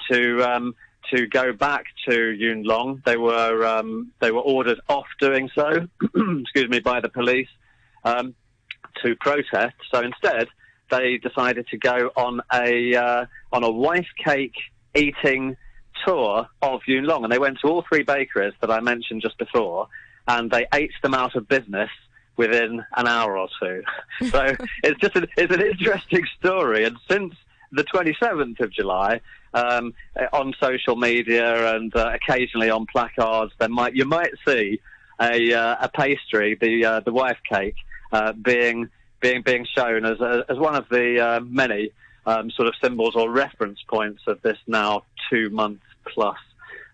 to 0.09 0.41
um, 0.43 0.75
to 1.13 1.27
go 1.27 1.53
back 1.53 1.85
to 2.07 2.31
Yuen 2.31 2.63
Long. 2.63 3.01
They 3.05 3.17
were 3.17 3.65
um, 3.65 4.11
they 4.19 4.31
were 4.31 4.41
ordered 4.41 4.79
off 4.89 5.07
doing 5.19 5.49
so, 5.53 5.87
excuse 6.41 6.69
me, 6.69 6.79
by 6.79 7.01
the 7.01 7.09
police 7.09 7.49
um, 8.03 8.35
to 9.03 9.15
protest. 9.15 9.75
So 9.91 10.01
instead, 10.01 10.47
they 10.89 11.17
decided 11.17 11.67
to 11.67 11.77
go 11.77 12.11
on 12.15 12.41
a 12.53 12.95
uh, 12.95 13.25
on 13.51 13.63
a 13.63 13.71
wife 13.71 14.07
cake 14.23 14.55
eating 14.95 15.57
tour 16.05 16.47
of 16.61 16.81
Yuen 16.87 17.05
Long, 17.05 17.23
and 17.23 17.31
they 17.31 17.39
went 17.39 17.59
to 17.61 17.67
all 17.67 17.83
three 17.87 18.03
bakeries 18.03 18.53
that 18.61 18.71
I 18.71 18.79
mentioned 18.79 19.21
just 19.21 19.37
before, 19.37 19.87
and 20.27 20.51
they 20.51 20.67
ate 20.73 20.91
them 21.01 21.13
out 21.13 21.35
of 21.35 21.47
business 21.47 21.89
within 22.37 22.83
an 22.97 23.07
hour 23.07 23.37
or 23.37 23.47
two. 23.59 23.81
so 24.29 24.55
it's 24.83 24.99
just 24.99 25.15
an, 25.15 25.27
it's 25.37 25.53
an 25.53 25.61
interesting 25.61 26.25
story, 26.37 26.85
and 26.85 26.97
since 27.09 27.33
the 27.71 27.83
27th 27.83 28.59
of 28.59 28.71
July, 28.71 29.21
um, 29.55 29.93
on 30.33 30.53
social 30.61 30.95
media 30.95 31.75
and 31.75 31.95
uh, 31.95 32.11
occasionally 32.13 32.69
on 32.69 32.85
placards, 32.85 33.53
there 33.57 33.69
might 33.69 33.95
you 33.95 34.05
might 34.05 34.33
see 34.45 34.79
a, 35.19 35.53
uh, 35.53 35.77
a 35.81 35.89
pastry, 35.89 36.57
the 36.59 36.85
uh, 36.85 36.99
the 36.99 37.13
wife 37.13 37.39
cake, 37.49 37.75
uh, 38.11 38.33
being 38.33 38.89
being 39.21 39.41
being 39.41 39.65
shown 39.65 40.05
as 40.05 40.17
as 40.49 40.57
one 40.57 40.75
of 40.75 40.87
the 40.89 41.19
uh, 41.19 41.39
many 41.39 41.91
um, 42.25 42.51
sort 42.51 42.67
of 42.67 42.73
symbols 42.83 43.15
or 43.15 43.31
reference 43.31 43.79
points 43.87 44.21
of 44.27 44.41
this 44.41 44.57
now 44.67 45.03
two 45.29 45.49
month 45.49 45.79
plus 46.13 46.37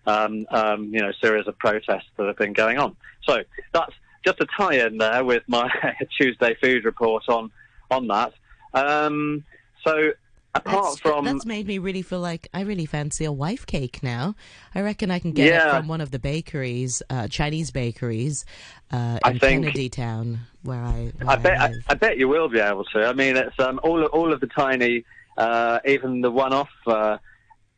um, 0.06 0.46
um, 0.50 0.84
you 0.94 1.00
know 1.00 1.12
series 1.20 1.48
of 1.48 1.58
protests 1.58 2.08
that 2.16 2.26
have 2.26 2.36
been 2.36 2.52
going 2.52 2.78
on. 2.78 2.96
So 3.24 3.42
that's 3.72 3.92
just 4.24 4.40
a 4.40 4.46
tie-in 4.56 4.98
there 4.98 5.24
with 5.24 5.42
my 5.48 5.68
Tuesday 6.20 6.54
food 6.62 6.84
report 6.84 7.24
on 7.28 7.50
on 7.90 8.06
that. 8.06 8.32
Um, 8.72 9.44
so 9.84 10.12
apart 10.54 10.84
That's, 10.84 11.00
from 11.00 11.24
that's 11.24 11.46
made 11.46 11.66
me 11.66 11.78
really 11.78 12.02
feel 12.02 12.20
like 12.20 12.48
I 12.52 12.62
really 12.62 12.86
fancy 12.86 13.24
a 13.24 13.32
wife 13.32 13.64
cake 13.66 14.02
now. 14.02 14.34
I 14.74 14.82
reckon 14.82 15.10
I 15.10 15.18
can 15.18 15.32
get 15.32 15.52
it 15.54 15.70
from 15.70 15.88
one 15.88 16.00
of 16.00 16.10
the 16.10 16.18
bakeries, 16.18 17.02
uh, 17.08 17.28
Chinese 17.28 17.70
bakeries, 17.70 18.44
uh, 18.92 19.18
I 19.24 19.30
in 19.32 19.38
think- 19.38 19.64
Kennedy 19.64 19.88
Town, 19.88 20.40
where 20.62 20.82
I, 20.82 21.12
where 21.18 21.30
I 21.30 21.36
bet 21.36 21.60
I, 21.60 21.68
live. 21.68 21.84
I 21.88 21.94
bet 21.94 22.18
you 22.18 22.28
will 22.28 22.48
be 22.48 22.58
able 22.60 22.84
to. 22.86 23.06
I 23.06 23.12
mean, 23.12 23.36
it's 23.36 23.58
um, 23.58 23.80
all 23.82 24.04
all 24.06 24.32
of 24.32 24.40
the 24.40 24.46
tiny, 24.48 25.04
uh, 25.38 25.78
even 25.86 26.20
the 26.20 26.30
one-off 26.30 26.70
uh, 26.86 27.16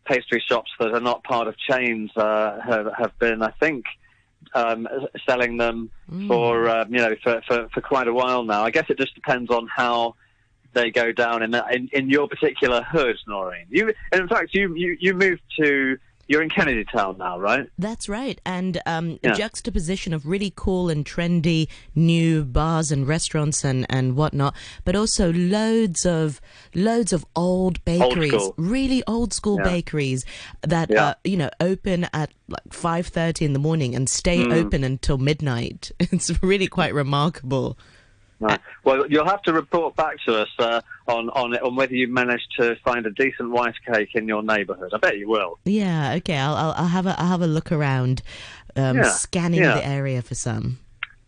pastry 0.04 0.42
shops 0.46 0.70
that 0.80 0.92
are 0.92 1.00
not 1.00 1.22
part 1.24 1.46
of 1.48 1.56
chains 1.56 2.10
uh, 2.16 2.60
have 2.60 2.88
have 2.98 3.18
been, 3.18 3.42
I 3.42 3.52
think, 3.60 3.84
um, 4.54 4.88
selling 5.26 5.56
them 5.58 5.90
Mm. 6.12 6.28
for 6.28 6.68
um, 6.68 6.92
you 6.92 6.98
know 7.00 7.14
for, 7.22 7.40
for 7.48 7.68
for 7.72 7.80
quite 7.80 8.08
a 8.08 8.12
while 8.12 8.42
now. 8.44 8.62
I 8.64 8.70
guess 8.70 8.84
it 8.90 8.98
just 8.98 9.14
depends 9.14 9.50
on 9.50 9.66
how 9.68 10.16
they 10.74 10.90
go 10.90 11.12
down 11.12 11.42
in 11.42 11.52
that, 11.52 11.74
in, 11.74 11.88
in 11.92 12.08
your 12.10 12.28
particular 12.28 12.82
hood, 12.82 13.16
Noreen. 13.26 13.66
You, 13.70 13.92
and 14.12 14.20
in 14.22 14.28
fact, 14.28 14.50
you, 14.54 14.74
you 14.74 14.96
you 15.00 15.14
moved 15.14 15.42
to 15.60 15.96
you're 16.26 16.40
in 16.40 16.48
Kennedy 16.48 16.86
Town 16.86 17.18
now, 17.18 17.38
right? 17.38 17.68
That's 17.78 18.08
right. 18.08 18.40
And 18.46 18.80
um, 18.86 19.18
Yeah. 19.22 19.32
a 19.32 19.36
juxtaposition 19.36 20.14
of 20.14 20.24
really 20.26 20.50
cool 20.56 20.88
and 20.88 21.04
trendy 21.04 21.68
new 21.94 22.44
bars 22.44 22.90
and 22.90 23.06
restaurants 23.06 23.62
and, 23.62 23.84
and 23.90 24.16
whatnot, 24.16 24.54
but 24.86 24.96
also 24.96 25.30
loads 25.34 26.06
of 26.06 26.40
loads 26.74 27.12
of 27.12 27.26
old 27.36 27.84
bakeries, 27.84 28.30
school. 28.32 28.54
really 28.56 29.02
old 29.06 29.34
school 29.34 29.58
Yeah. 29.58 29.64
bakeries 29.64 30.24
that 30.62 30.88
Yeah. 30.90 31.08
uh, 31.08 31.14
you 31.24 31.36
know 31.36 31.50
open 31.60 32.04
at 32.14 32.30
like 32.48 32.72
five 32.72 33.06
thirty 33.06 33.44
in 33.44 33.52
the 33.52 33.58
morning 33.58 33.94
and 33.94 34.08
stay 34.08 34.44
Hmm. 34.44 34.52
open 34.52 34.82
until 34.82 35.18
midnight. 35.18 35.92
It's 36.00 36.42
really 36.42 36.68
quite 36.68 36.94
remarkable. 36.94 37.76
Well, 38.84 39.06
you'll 39.08 39.26
have 39.26 39.42
to 39.42 39.52
report 39.52 39.96
back 39.96 40.16
to 40.26 40.42
us 40.42 40.48
uh, 40.58 40.80
on 41.08 41.30
on 41.30 41.56
on 41.56 41.76
whether 41.76 41.94
you 41.94 42.08
managed 42.08 42.52
to 42.58 42.76
find 42.84 43.06
a 43.06 43.10
decent 43.10 43.50
white 43.50 43.74
cake 43.86 44.10
in 44.14 44.28
your 44.28 44.42
neighbourhood. 44.42 44.92
I 44.92 44.98
bet 44.98 45.18
you 45.18 45.28
will. 45.28 45.58
Yeah. 45.64 46.14
Okay. 46.18 46.36
I'll 46.36 46.54
I'll, 46.54 46.74
I'll 46.76 46.88
have 46.88 47.06
a 47.06 47.18
I'll 47.20 47.28
have 47.28 47.42
a 47.42 47.46
look 47.46 47.72
around, 47.72 48.22
um, 48.76 48.98
Yeah, 48.98 49.04
scanning 49.10 49.60
yeah. 49.60 49.74
the 49.76 49.86
area 49.86 50.22
for 50.22 50.34
some. 50.34 50.78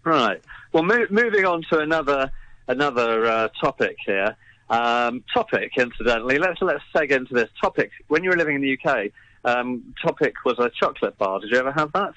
Right. 0.04 0.40
Well, 0.72 0.82
mo- 0.82 1.06
moving 1.10 1.44
on 1.44 1.62
to 1.70 1.78
another 1.80 2.30
another 2.68 3.26
uh, 3.26 3.48
topic 3.60 3.96
here. 4.04 4.36
Um, 4.68 5.22
topic, 5.32 5.72
incidentally, 5.78 6.38
let's 6.38 6.60
let's 6.60 6.82
seg 6.94 7.10
into 7.12 7.34
this 7.34 7.48
topic. 7.60 7.90
When 8.08 8.24
you 8.24 8.30
were 8.30 8.36
living 8.36 8.56
in 8.56 8.62
the 8.62 8.78
UK, 8.78 9.10
um, 9.44 9.94
topic 10.02 10.34
was 10.44 10.58
a 10.58 10.70
chocolate 10.70 11.16
bar. 11.18 11.38
Did 11.40 11.50
you 11.50 11.58
ever 11.58 11.70
have 11.72 11.92
that? 11.92 12.14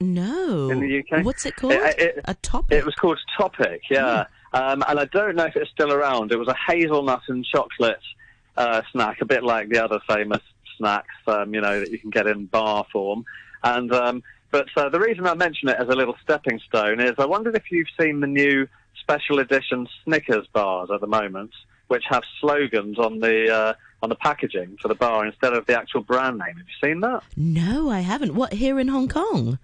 No. 0.00 0.70
In 0.70 0.80
the 0.80 0.98
UK? 1.00 1.24
What's 1.24 1.44
it 1.46 1.56
called? 1.56 1.72
It- 1.72 1.98
it- 1.98 2.20
a 2.24 2.34
topic. 2.34 2.78
It 2.78 2.84
was 2.84 2.94
called 2.94 3.18
Topic, 3.36 3.82
yeah. 3.90 4.26
um, 4.52 4.84
and 4.88 4.98
I 5.00 5.04
don't 5.06 5.34
know 5.36 5.44
if 5.46 5.56
it's 5.56 5.70
still 5.70 5.92
around. 5.92 6.32
It 6.32 6.38
was 6.38 6.48
a 6.48 6.56
hazelnut 6.68 7.22
and 7.28 7.44
chocolate 7.44 8.00
uh, 8.56 8.82
snack, 8.92 9.20
a 9.20 9.24
bit 9.24 9.42
like 9.44 9.68
the 9.68 9.82
other 9.82 10.00
famous 10.08 10.40
snacks, 10.76 11.14
um, 11.26 11.54
you 11.54 11.60
know, 11.60 11.80
that 11.80 11.90
you 11.90 11.98
can 11.98 12.10
get 12.10 12.26
in 12.26 12.46
bar 12.46 12.84
form. 12.92 13.24
And 13.64 13.92
um, 13.92 14.22
but 14.50 14.68
uh, 14.76 14.88
the 14.88 15.00
reason 15.00 15.26
I 15.26 15.34
mention 15.34 15.68
it 15.68 15.76
as 15.78 15.88
a 15.88 15.94
little 15.94 16.16
stepping 16.22 16.60
stone 16.68 17.00
is 17.00 17.14
I 17.18 17.26
wondered 17.26 17.56
if 17.56 17.70
you've 17.70 17.88
seen 18.00 18.20
the 18.20 18.26
new 18.26 18.66
special 19.00 19.38
edition 19.40 19.88
Snickers 20.04 20.46
bars 20.52 20.90
at 20.92 21.00
the 21.00 21.06
moment, 21.06 21.50
which 21.88 22.04
have 22.08 22.22
slogans 22.40 22.98
on 22.98 23.18
the 23.20 23.52
uh, 23.52 23.74
on 24.02 24.08
the 24.08 24.14
packaging 24.14 24.76
for 24.80 24.88
the 24.88 24.94
bar 24.94 25.26
instead 25.26 25.52
of 25.54 25.66
the 25.66 25.76
actual 25.76 26.02
brand 26.02 26.38
name. 26.38 26.56
Have 26.56 26.66
you 26.66 26.88
seen 26.88 27.00
that? 27.00 27.22
No, 27.36 27.90
I 27.90 28.00
haven't. 28.00 28.34
What 28.34 28.52
here 28.52 28.78
in 28.78 28.88
Hong 28.88 29.08
Kong? 29.08 29.58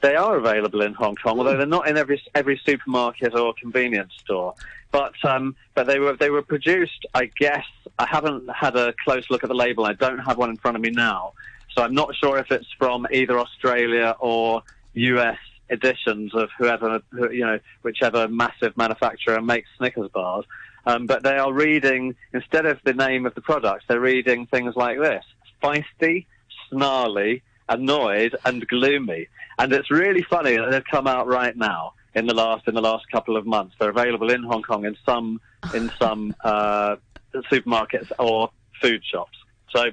They 0.00 0.16
are 0.16 0.36
available 0.36 0.80
in 0.80 0.94
Hong 0.94 1.16
Kong, 1.16 1.38
although 1.38 1.56
they're 1.56 1.66
not 1.66 1.88
in 1.88 1.96
every 1.96 2.22
every 2.34 2.60
supermarket 2.64 3.34
or 3.34 3.52
convenience 3.60 4.12
store. 4.18 4.54
But 4.92 5.12
um, 5.24 5.56
but 5.74 5.86
they 5.86 5.98
were 5.98 6.16
they 6.16 6.30
were 6.30 6.42
produced. 6.42 7.06
I 7.14 7.30
guess 7.38 7.64
I 7.98 8.06
haven't 8.06 8.48
had 8.50 8.76
a 8.76 8.94
close 9.04 9.24
look 9.30 9.44
at 9.44 9.48
the 9.48 9.54
label. 9.54 9.84
I 9.84 9.92
don't 9.92 10.18
have 10.18 10.38
one 10.38 10.50
in 10.50 10.56
front 10.56 10.76
of 10.76 10.82
me 10.82 10.90
now, 10.90 11.34
so 11.74 11.82
I'm 11.82 11.94
not 11.94 12.14
sure 12.16 12.38
if 12.38 12.50
it's 12.50 12.66
from 12.78 13.06
either 13.12 13.38
Australia 13.38 14.16
or 14.18 14.62
US 14.94 15.38
editions 15.68 16.34
of 16.34 16.48
whoever 16.58 17.00
who, 17.10 17.30
you 17.30 17.44
know 17.44 17.60
whichever 17.82 18.26
massive 18.26 18.76
manufacturer 18.76 19.40
makes 19.40 19.68
Snickers 19.76 20.10
bars. 20.10 20.44
Um, 20.86 21.06
but 21.06 21.22
they 21.22 21.36
are 21.36 21.52
reading 21.52 22.16
instead 22.32 22.64
of 22.64 22.78
the 22.84 22.94
name 22.94 23.26
of 23.26 23.34
the 23.34 23.42
product, 23.42 23.84
they're 23.86 24.00
reading 24.00 24.46
things 24.46 24.74
like 24.76 24.98
this: 24.98 25.24
feisty, 25.62 26.26
snarly, 26.70 27.42
annoyed, 27.70 28.36
and 28.44 28.66
gloomy. 28.68 29.28
And 29.58 29.72
it's 29.72 29.90
really 29.90 30.22
funny 30.22 30.56
that 30.56 30.70
they've 30.70 30.84
come 30.84 31.06
out 31.06 31.26
right 31.26 31.56
now 31.56 31.94
in 32.14 32.26
the 32.26 32.34
last 32.34 32.68
in 32.68 32.74
the 32.74 32.82
last 32.82 33.10
couple 33.10 33.36
of 33.36 33.46
months. 33.46 33.76
They're 33.78 33.90
available 33.90 34.30
in 34.30 34.42
Hong 34.42 34.62
Kong 34.62 34.84
in 34.84 34.96
some 35.06 35.40
in 35.72 35.90
some 35.98 36.34
uh, 36.44 36.96
supermarkets 37.34 38.12
or 38.18 38.50
food 38.82 39.02
shops. 39.04 39.38
So. 39.70 39.86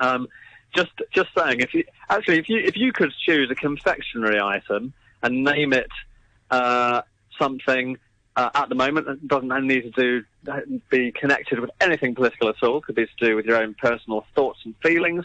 Um, 0.00 0.26
just 0.74 0.90
just 1.14 1.28
saying, 1.36 1.60
if 1.60 1.74
you 1.74 1.84
actually 2.08 2.38
if 2.38 2.48
you 2.48 2.56
if 2.58 2.78
you 2.78 2.92
could 2.92 3.12
choose 3.26 3.50
a 3.50 3.54
confectionery 3.54 4.40
item 4.40 4.94
and 5.22 5.44
name 5.44 5.74
it 5.74 5.90
uh, 6.50 7.02
something 7.38 7.98
uh, 8.36 8.50
at 8.54 8.68
the 8.68 8.74
moment 8.74 9.06
that 9.06 9.26
doesn't 9.28 9.66
need 9.66 9.82
to 9.82 9.90
do 9.90 10.24
be 10.90 11.12
connected 11.12 11.60
with 11.60 11.70
anything 11.80 12.14
political 12.14 12.48
at 12.48 12.62
all, 12.62 12.80
could 12.80 12.94
be 12.94 13.06
to 13.06 13.26
do 13.26 13.36
with 13.36 13.44
your 13.44 13.56
own 13.56 13.74
personal 13.74 14.24
thoughts 14.34 14.60
and 14.64 14.74
feelings. 14.82 15.24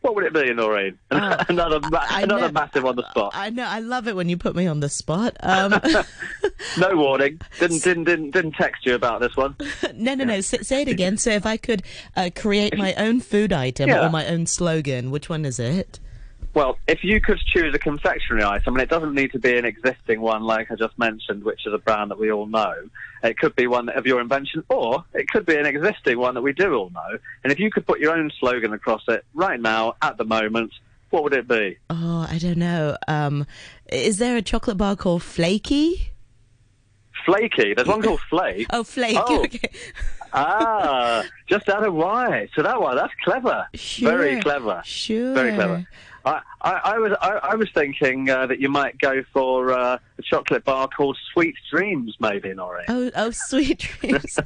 What 0.00 0.14
would 0.14 0.24
it 0.24 0.32
be, 0.32 0.52
Noreen? 0.54 0.96
Uh, 1.10 1.44
another 1.48 1.80
another 2.10 2.46
know, 2.46 2.52
massive 2.52 2.84
on 2.84 2.96
the 2.96 3.08
spot. 3.10 3.32
I 3.34 3.50
know. 3.50 3.64
I 3.64 3.80
love 3.80 4.06
it 4.06 4.14
when 4.14 4.28
you 4.28 4.36
put 4.36 4.54
me 4.54 4.66
on 4.66 4.80
the 4.80 4.88
spot. 4.88 5.36
Um, 5.40 5.80
no 6.78 6.96
warning. 6.96 7.40
Didn't 7.58 7.82
didn't 7.82 8.04
didn't 8.04 8.30
didn't 8.30 8.52
text 8.52 8.86
you 8.86 8.94
about 8.94 9.20
this 9.20 9.36
one. 9.36 9.56
no, 9.94 10.14
no, 10.14 10.24
no. 10.24 10.40
Say, 10.40 10.58
say, 10.58 10.82
it 10.82 10.88
again. 10.88 11.16
So 11.16 11.30
if 11.30 11.44
I 11.44 11.56
could 11.56 11.82
uh, 12.16 12.30
create 12.34 12.78
my 12.78 12.94
own 12.94 13.20
food 13.20 13.52
item 13.52 13.88
yeah. 13.88 14.06
or 14.06 14.10
my 14.10 14.26
own 14.26 14.46
slogan, 14.46 15.10
which 15.10 15.28
one 15.28 15.44
is 15.44 15.58
it? 15.58 15.98
Well, 16.58 16.76
if 16.88 17.04
you 17.04 17.20
could 17.20 17.38
choose 17.38 17.72
a 17.72 17.78
confectionery 17.78 18.42
item, 18.42 18.74
and 18.74 18.82
it 18.82 18.90
doesn't 18.90 19.14
need 19.14 19.30
to 19.30 19.38
be 19.38 19.56
an 19.56 19.64
existing 19.64 20.20
one 20.20 20.42
like 20.42 20.72
I 20.72 20.74
just 20.74 20.98
mentioned, 20.98 21.44
which 21.44 21.64
is 21.64 21.72
a 21.72 21.78
brand 21.78 22.10
that 22.10 22.18
we 22.18 22.32
all 22.32 22.46
know. 22.46 22.74
It 23.22 23.38
could 23.38 23.54
be 23.54 23.68
one 23.68 23.88
of 23.90 24.08
your 24.08 24.20
invention, 24.20 24.64
or 24.68 25.04
it 25.14 25.28
could 25.28 25.46
be 25.46 25.54
an 25.54 25.66
existing 25.66 26.18
one 26.18 26.34
that 26.34 26.42
we 26.42 26.52
do 26.52 26.74
all 26.74 26.90
know. 26.90 27.16
And 27.44 27.52
if 27.52 27.60
you 27.60 27.70
could 27.70 27.86
put 27.86 28.00
your 28.00 28.12
own 28.12 28.32
slogan 28.40 28.72
across 28.72 29.02
it 29.06 29.24
right 29.34 29.60
now, 29.60 29.94
at 30.02 30.18
the 30.18 30.24
moment, 30.24 30.72
what 31.10 31.22
would 31.22 31.32
it 31.32 31.46
be? 31.46 31.78
Oh, 31.90 32.26
I 32.28 32.38
don't 32.38 32.58
know. 32.58 32.96
Um, 33.06 33.46
is 33.92 34.18
there 34.18 34.36
a 34.36 34.42
chocolate 34.42 34.78
bar 34.78 34.96
called 34.96 35.22
Flaky? 35.22 36.10
Flaky? 37.24 37.74
There's 37.74 37.86
one 37.86 38.02
called 38.02 38.20
Flake. 38.28 38.66
oh, 38.72 38.82
Flake. 38.82 39.16
Oh. 39.16 39.44
Okay. 39.44 39.70
ah, 40.32 41.22
just 41.46 41.68
out 41.68 41.86
of 41.86 41.94
why? 41.94 42.48
So 42.56 42.64
that 42.64 42.80
one, 42.80 42.96
that's 42.96 43.14
clever. 43.22 43.68
Sure. 43.74 44.10
Very 44.10 44.40
clever. 44.40 44.82
Sure. 44.84 45.34
Very 45.34 45.54
clever. 45.54 45.86
I, 46.28 46.42
I, 46.60 46.80
I 46.84 46.98
was 46.98 47.12
I, 47.20 47.30
I, 47.42 47.54
was 47.54 47.68
thinking 47.72 48.28
uh, 48.28 48.46
that 48.46 48.58
you 48.58 48.68
might 48.68 48.98
go 48.98 49.22
for 49.32 49.72
uh, 49.72 49.98
a 50.18 50.22
chocolate 50.22 50.64
bar 50.64 50.88
called 50.88 51.16
Sweet 51.32 51.54
Dreams, 51.70 52.16
maybe, 52.18 52.52
Noreen. 52.52 52.86
Oh, 52.88 53.10
oh, 53.14 53.30
Sweet 53.30 53.78
Dreams. 53.78 54.38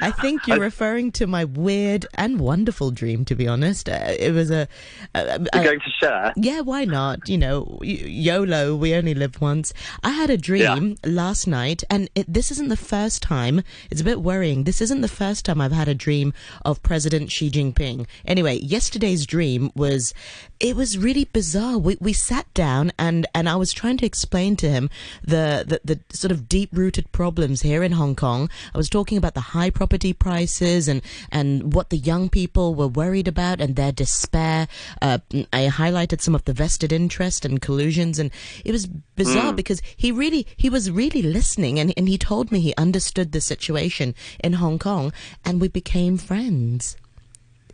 I 0.00 0.10
think 0.10 0.46
you're 0.46 0.58
referring 0.58 1.12
to 1.12 1.26
my 1.28 1.44
weird 1.44 2.06
and 2.14 2.40
wonderful 2.40 2.90
dream. 2.90 3.24
To 3.26 3.36
be 3.36 3.46
honest, 3.46 3.88
uh, 3.88 4.14
it 4.18 4.32
was 4.32 4.50
a. 4.50 4.66
a, 5.14 5.20
a 5.20 5.38
you're 5.54 5.64
going 5.64 5.80
to 5.80 5.90
share? 6.00 6.32
Yeah, 6.36 6.60
why 6.60 6.84
not? 6.84 7.28
You 7.28 7.38
know, 7.38 7.78
YOLO. 7.82 8.74
We 8.74 8.94
only 8.94 9.14
live 9.14 9.40
once. 9.40 9.72
I 10.02 10.10
had 10.10 10.30
a 10.30 10.36
dream 10.36 10.96
yeah. 11.04 11.10
last 11.10 11.46
night, 11.46 11.84
and 11.88 12.10
it, 12.16 12.32
this 12.32 12.50
isn't 12.50 12.68
the 12.68 12.76
first 12.76 13.22
time. 13.22 13.62
It's 13.88 14.00
a 14.00 14.04
bit 14.04 14.20
worrying. 14.20 14.64
This 14.64 14.80
isn't 14.80 15.00
the 15.00 15.08
first 15.08 15.44
time 15.44 15.60
I've 15.60 15.72
had 15.72 15.88
a 15.88 15.94
dream 15.94 16.34
of 16.64 16.82
President 16.82 17.30
Xi 17.30 17.50
Jinping. 17.50 18.06
Anyway, 18.26 18.56
yesterday's 18.56 19.26
dream 19.26 19.70
was. 19.76 20.12
It 20.58 20.76
was 20.76 20.96
really 20.98 21.24
bizarre. 21.24 21.51
We 21.54 21.96
we 22.00 22.12
sat 22.12 22.52
down 22.54 22.92
and 22.98 23.26
and 23.34 23.48
I 23.48 23.56
was 23.56 23.72
trying 23.72 23.96
to 23.98 24.06
explain 24.06 24.56
to 24.56 24.68
him 24.68 24.90
the, 25.22 25.64
the, 25.66 25.94
the 25.94 26.16
sort 26.16 26.32
of 26.32 26.48
deep 26.48 26.70
rooted 26.72 27.10
problems 27.12 27.62
here 27.62 27.82
in 27.82 27.92
Hong 27.92 28.14
Kong. 28.14 28.48
I 28.74 28.78
was 28.78 28.88
talking 28.88 29.18
about 29.18 29.34
the 29.34 29.40
high 29.40 29.70
property 29.70 30.12
prices 30.12 30.88
and, 30.88 31.02
and 31.30 31.74
what 31.74 31.90
the 31.90 31.96
young 31.96 32.28
people 32.28 32.74
were 32.74 32.88
worried 32.88 33.28
about 33.28 33.60
and 33.60 33.76
their 33.76 33.92
despair. 33.92 34.68
Uh, 35.00 35.18
I 35.52 35.68
highlighted 35.68 36.20
some 36.20 36.34
of 36.34 36.44
the 36.44 36.52
vested 36.52 36.92
interest 36.92 37.44
and 37.44 37.60
collusions 37.60 38.18
and 38.18 38.30
it 38.64 38.72
was 38.72 38.86
bizarre 38.86 39.52
mm. 39.52 39.56
because 39.56 39.82
he 39.96 40.12
really, 40.12 40.46
he 40.56 40.70
was 40.70 40.90
really 40.90 41.22
listening 41.22 41.78
and, 41.78 41.92
and 41.96 42.08
he 42.08 42.18
told 42.18 42.52
me 42.52 42.60
he 42.60 42.74
understood 42.76 43.32
the 43.32 43.40
situation 43.40 44.14
in 44.42 44.54
Hong 44.54 44.78
Kong 44.78 45.12
and 45.44 45.60
we 45.60 45.68
became 45.68 46.16
friends. 46.18 46.96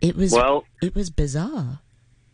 It 0.01 0.15
was, 0.15 0.31
well, 0.31 0.65
it 0.81 0.95
was 0.95 1.09
bizarre. 1.09 1.79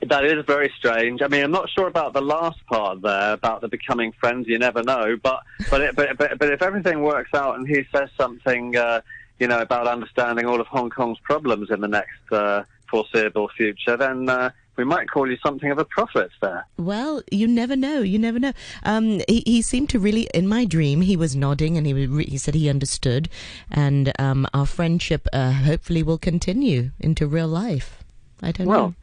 That 0.10 0.26
is 0.26 0.46
very 0.46 0.72
strange. 0.78 1.22
I 1.22 1.28
mean, 1.28 1.44
I'm 1.44 1.52
not 1.52 1.70
sure 1.70 1.88
about 1.88 2.14
the 2.14 2.22
last 2.22 2.66
part 2.68 3.02
there 3.02 3.34
about 3.34 3.62
the 3.62 3.68
becoming 3.68 4.12
friends. 4.14 4.48
You 4.48 4.60
never 4.60 4.84
know, 4.84 5.18
but 5.22 5.42
but 5.70 5.82
it, 5.82 5.96
but, 5.96 6.18
but, 6.18 6.38
but 6.38 6.52
if 6.52 6.62
everything 6.62 7.02
works 7.02 7.34
out 7.34 7.58
and 7.58 7.68
he 7.68 7.86
says 7.94 8.10
something, 8.18 8.76
uh, 8.76 9.02
you 9.40 9.48
know, 9.48 9.60
about 9.60 9.88
understanding 9.88 10.46
all 10.46 10.62
of 10.62 10.68
Hong 10.68 10.90
Kong's 10.90 11.20
problems 11.20 11.72
in 11.72 11.82
the 11.82 11.88
next 11.88 12.32
uh, 12.32 12.64
foreseeable 12.90 13.50
future, 13.50 13.98
then. 13.98 14.30
Uh, 14.30 14.52
we 14.78 14.84
might 14.84 15.10
call 15.10 15.30
you 15.30 15.38
something 15.38 15.72
of 15.72 15.80
a 15.80 15.86
prophet 15.86 16.32
there. 16.42 16.68
Well, 16.76 17.22
you 17.32 17.48
never 17.48 17.78
know. 17.78 18.02
You 18.02 18.20
never 18.20 18.40
know. 18.40 18.52
Um, 18.84 19.22
he, 19.26 19.42
he 19.46 19.62
seemed 19.62 19.88
to 19.92 20.00
really, 20.00 20.28
in 20.34 20.50
my 20.50 20.66
dream, 20.66 21.00
he 21.00 21.16
was 21.16 21.34
nodding 21.34 21.78
and 21.78 21.88
he, 21.88 22.26
he 22.26 22.38
said 22.38 22.56
he 22.56 22.70
understood. 22.70 23.30
And 23.72 24.12
um, 24.20 24.46
our 24.54 24.66
friendship 24.66 25.30
uh, 25.32 25.52
hopefully 25.52 26.04
will 26.04 26.18
continue 26.18 26.92
into 27.00 27.26
real 27.26 27.48
life. 27.48 28.04
I 28.42 28.52
don't 28.52 28.68
well, 28.68 28.88
know 28.88 28.96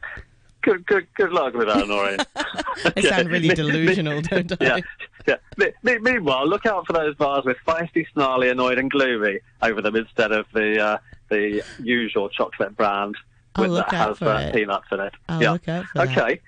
good, 0.63 0.85
good, 0.87 1.07
good 1.13 1.31
luck 1.31 1.53
with 1.53 1.67
that, 1.67 1.87
Noreen. 1.87 2.17
I 2.95 3.01
sound 3.01 3.29
really 3.31 3.53
delusional, 3.53 4.21
don't 4.21 4.51
I? 4.53 4.65
Yeah, 4.65 4.79
yeah. 5.27 5.67
Me, 5.83 5.97
meanwhile, 5.99 6.47
look 6.47 6.65
out 6.65 6.87
for 6.87 6.93
those 6.93 7.15
bars 7.15 7.45
with 7.45 7.57
feisty, 7.67 8.05
snarly, 8.13 8.49
annoyed, 8.49 8.79
and 8.79 8.89
gloomy 8.89 9.39
over 9.61 9.81
them 9.81 9.95
instead 9.95 10.31
of 10.31 10.45
the 10.53 10.81
uh, 10.81 10.97
the 11.29 11.63
usual 11.79 12.29
chocolate 12.29 12.75
brand 12.75 13.15
with, 13.57 13.73
that 13.73 13.91
has 13.91 14.21
uh, 14.21 14.51
peanuts 14.53 14.87
in 14.91 14.99
it. 14.99 15.13
I'll 15.29 15.41
yeah. 15.41 15.83
okay. 15.95 16.41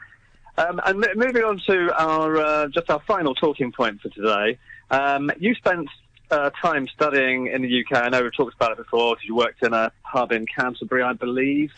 Um, 0.57 0.79
and 0.85 1.03
m- 1.03 1.17
moving 1.17 1.43
on 1.43 1.59
to 1.67 1.93
our 2.01 2.37
uh, 2.37 2.67
just 2.69 2.89
our 2.89 3.01
final 3.01 3.35
talking 3.35 3.71
point 3.71 4.01
for 4.01 4.09
today. 4.09 4.57
Um, 4.89 5.31
you 5.39 5.53
spent 5.55 5.89
uh, 6.35 6.49
time 6.61 6.87
studying 6.87 7.47
in 7.47 7.61
the 7.61 7.83
UK. 7.83 8.03
I 8.03 8.09
know 8.09 8.21
we've 8.21 8.35
talked 8.35 8.55
about 8.55 8.71
it 8.71 8.77
before 8.77 9.15
because 9.15 9.27
you 9.27 9.35
worked 9.35 9.63
in 9.63 9.73
a 9.73 9.91
pub 10.03 10.31
in 10.31 10.45
Canterbury, 10.45 11.01
I 11.01 11.13
believe. 11.13 11.73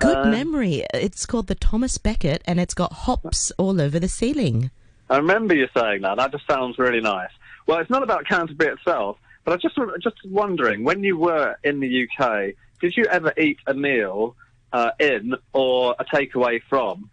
Good 0.00 0.16
uh, 0.16 0.24
memory. 0.24 0.84
It's 0.94 1.26
called 1.26 1.48
the 1.48 1.54
Thomas 1.54 1.98
Becket, 1.98 2.42
and 2.46 2.58
it's 2.58 2.74
got 2.74 2.92
hops 2.92 3.52
all 3.58 3.80
over 3.80 4.00
the 4.00 4.08
ceiling. 4.08 4.70
I 5.10 5.18
remember 5.18 5.54
you 5.54 5.68
saying 5.76 6.02
that. 6.02 6.16
That 6.16 6.32
just 6.32 6.46
sounds 6.46 6.78
really 6.78 7.00
nice. 7.00 7.30
Well, 7.66 7.78
it's 7.78 7.90
not 7.90 8.02
about 8.02 8.26
Canterbury 8.26 8.72
itself, 8.72 9.18
but 9.44 9.52
I 9.52 9.56
just 9.56 9.78
just 10.02 10.16
wondering 10.24 10.84
when 10.84 11.04
you 11.04 11.18
were 11.18 11.56
in 11.62 11.80
the 11.80 12.08
UK, 12.08 12.54
did 12.80 12.96
you 12.96 13.04
ever 13.04 13.32
eat 13.36 13.58
a 13.66 13.74
meal 13.74 14.34
uh, 14.72 14.92
in 14.98 15.34
or 15.52 15.94
a 15.98 16.04
takeaway 16.04 16.60
from 16.68 17.10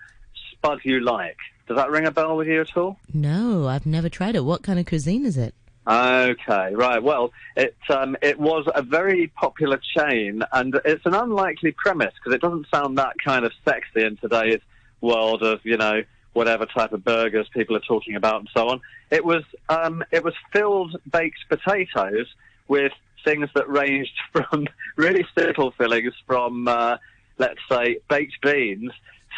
Spud 0.53 0.79
You 0.83 1.01
Like? 1.01 1.37
Does 1.67 1.77
that 1.77 1.91
ring 1.91 2.07
a 2.07 2.11
bell 2.11 2.37
with 2.37 2.47
you 2.47 2.61
at 2.61 2.75
all? 2.77 2.97
No, 3.13 3.67
I've 3.67 3.85
never 3.85 4.09
tried 4.09 4.35
it. 4.35 4.45
What 4.45 4.63
kind 4.63 4.79
of 4.79 4.87
cuisine 4.87 5.25
is 5.25 5.37
it? 5.37 5.53
Okay, 5.89 6.75
right. 6.75 7.01
Well, 7.01 7.33
it 7.57 7.75
um, 7.89 8.15
it 8.21 8.39
was 8.39 8.67
a 8.75 8.83
very 8.83 9.27
popular 9.29 9.81
chain, 9.97 10.43
and 10.51 10.79
it's 10.85 11.03
an 11.07 11.15
unlikely 11.15 11.71
premise 11.71 12.13
because 12.13 12.35
it 12.35 12.41
doesn't 12.41 12.67
sound 12.71 12.99
that 12.99 13.15
kind 13.25 13.43
of 13.43 13.51
sexy 13.65 14.03
in 14.05 14.15
today's 14.17 14.61
world 15.01 15.41
of 15.41 15.61
you 15.63 15.77
know 15.77 16.03
whatever 16.33 16.67
type 16.67 16.93
of 16.93 17.03
burgers 17.03 17.47
people 17.55 17.75
are 17.75 17.81
talking 17.87 18.15
about 18.15 18.39
and 18.39 18.49
so 18.55 18.69
on. 18.69 18.81
It 19.09 19.25
was 19.25 19.43
um, 19.67 20.03
it 20.11 20.23
was 20.23 20.35
filled 20.53 20.95
baked 21.11 21.39
potatoes 21.49 22.27
with 22.67 22.91
things 23.25 23.49
that 23.55 23.67
ranged 23.67 24.13
from 24.31 24.67
really 24.95 25.25
simple 25.35 25.71
fillings 25.71 26.13
from 26.27 26.67
uh, 26.67 26.97
let's 27.39 27.61
say 27.67 27.97
baked 28.07 28.39
beans 28.43 28.91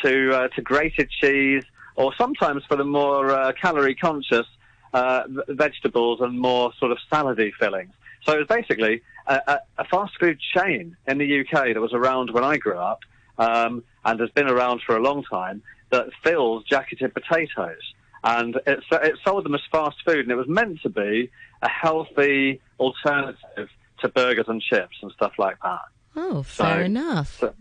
to 0.04 0.36
uh, 0.36 0.48
to 0.50 0.62
grated 0.62 1.10
cheese, 1.12 1.64
or 1.96 2.14
sometimes 2.18 2.66
for 2.66 2.76
the 2.76 2.84
more 2.84 3.32
uh, 3.32 3.54
calorie 3.54 3.96
conscious 3.96 4.48
uh, 4.94 5.24
vegetables 5.50 6.20
and 6.22 6.40
more 6.40 6.74
sort 6.80 6.92
of 6.92 6.98
salady 7.12 7.52
fillings. 7.60 7.94
So 8.24 8.34
it 8.34 8.40
was 8.40 8.48
basically 8.48 9.02
a, 9.28 9.60
a, 9.78 9.86
fast 9.86 10.14
food 10.20 10.40
chain 10.56 10.96
in 11.08 11.18
the 11.18 11.40
UK 11.42 11.74
that 11.74 11.82
was 11.82 11.94
around 11.94 12.32
when 12.32 12.44
I 12.44 12.58
grew 12.58 12.78
up 12.78 13.00
um, 13.38 13.84
and 14.06 14.20
has 14.20 14.30
been 14.32 14.48
around 14.48 14.82
for 14.86 14.96
a 14.96 15.02
long 15.02 15.24
time 15.24 15.64
that 15.90 16.08
fills 16.24 16.64
jacketed 16.66 17.14
potatoes. 17.14 17.94
And 18.24 18.56
it, 18.68 18.84
it 18.92 19.16
sold 19.26 19.46
them 19.46 19.56
as 19.56 19.62
fast 19.72 19.98
food, 20.06 20.20
and 20.20 20.32
it 20.32 20.36
was 20.36 20.48
meant 20.48 20.82
to 20.84 20.90
be 20.90 21.32
a 21.64 21.70
healthy 21.70 22.62
alternative 22.80 23.70
to 24.00 24.10
burgers 24.10 24.46
and 24.48 24.62
chips 24.62 24.98
and 25.02 25.12
stuff 25.12 25.34
like 25.40 25.58
that. 25.64 25.82
Oh, 26.16 26.44
fair 26.44 26.80
so, 26.80 26.84
enough. 26.84 27.38
So, 27.40 27.54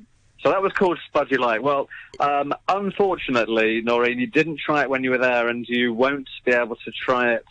so, 0.43 0.51
that 0.51 0.63
was 0.63 0.73
called 0.73 0.99
Spud 1.07 1.31
You 1.31 1.39
Like. 1.39 1.63
Well, 1.63 1.89
um, 2.19 2.55
unfortunately, 2.69 3.83
Noreen, 3.83 4.19
you 4.19 4.27
didn't 4.27 4.59
try 4.59 4.83
it 4.83 4.91
when 4.91 5.05
you 5.05 5.11
were 5.11 5.19
there, 5.19 5.49
and 5.49 5.67
you 5.69 5.93
won't 5.93 6.29
be 6.45 6.53
able 6.53 6.77
to 6.77 6.91
try 7.05 7.35
it 7.35 7.45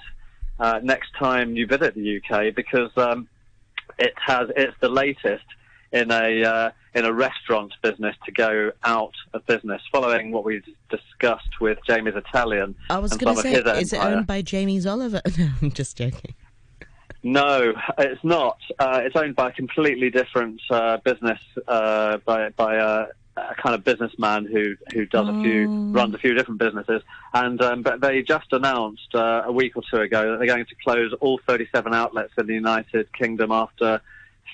uh, 0.60 0.79
next 0.84 1.12
time 1.17 1.55
you 1.55 1.65
visit 1.65 1.96
the 1.96 2.22
UK 2.22 2.53
because 2.53 2.91
um, 2.98 3.27
it 3.98 4.13
has 4.25 4.50
it's 4.55 4.75
the 4.81 4.89
latest 4.89 5.46
in 5.91 6.12
a 6.12 6.43
uh, 6.43 6.72
in 6.93 7.05
a 7.05 7.13
restaurant 7.13 7.74
business 7.81 8.15
to 8.25 8.31
go 8.31 8.72
out 8.84 9.13
of 9.34 9.46
business, 9.46 9.81
following 9.91 10.31
what 10.31 10.43
we 10.43 10.62
discussed 10.89 11.60
with 11.62 11.77
Jamie's 11.88 12.15
Italian. 12.15 12.75
I 12.89 13.00
was 13.00 13.15
going 13.15 13.36
to 13.36 13.41
say, 13.41 13.53
is 13.79 13.93
it 13.93 14.00
owned 14.00 14.27
by 14.27 14.41
Jamie's 14.41 14.86
Oliver? 14.86 15.22
No, 15.38 15.50
I'm 15.62 15.72
just 15.72 15.96
joking. 15.96 16.34
No, 17.21 17.73
it's 17.97 18.23
not. 18.23 18.59
Uh, 18.77 19.01
it's 19.03 19.15
owned 19.15 19.35
by 19.35 19.49
a 19.49 19.51
completely 19.51 20.09
different 20.09 20.61
uh, 20.69 20.97
business 20.97 21.39
uh, 21.67 22.17
by 22.17 22.49
by 22.49 22.75
a, 22.75 23.07
a, 23.35 23.55
kind 23.55 23.75
of 23.75 23.83
businessman 23.83 24.45
who 24.45 24.75
who 24.93 25.05
does 25.05 25.27
oh. 25.27 25.38
a 25.38 25.43
few 25.43 25.69
oh. 25.69 25.91
runs 25.91 26.15
a 26.15 26.17
few 26.17 26.33
different 26.33 26.59
businesses. 26.59 27.01
And 27.33 27.61
um, 27.61 27.81
but 27.81 27.99
they 27.99 28.21
just 28.21 28.53
announced 28.53 29.13
uh, 29.13 29.43
a 29.45 29.51
week 29.51 29.75
or 29.75 29.83
two 29.91 29.97
ago 29.97 30.31
that 30.31 30.38
they're 30.38 30.47
going 30.47 30.65
to 30.65 30.75
close 30.83 31.13
all 31.19 31.39
37 31.45 31.93
outlets 31.93 32.33
in 32.38 32.47
the 32.47 32.53
United 32.53 33.11
Kingdom 33.11 33.51
after 33.51 34.01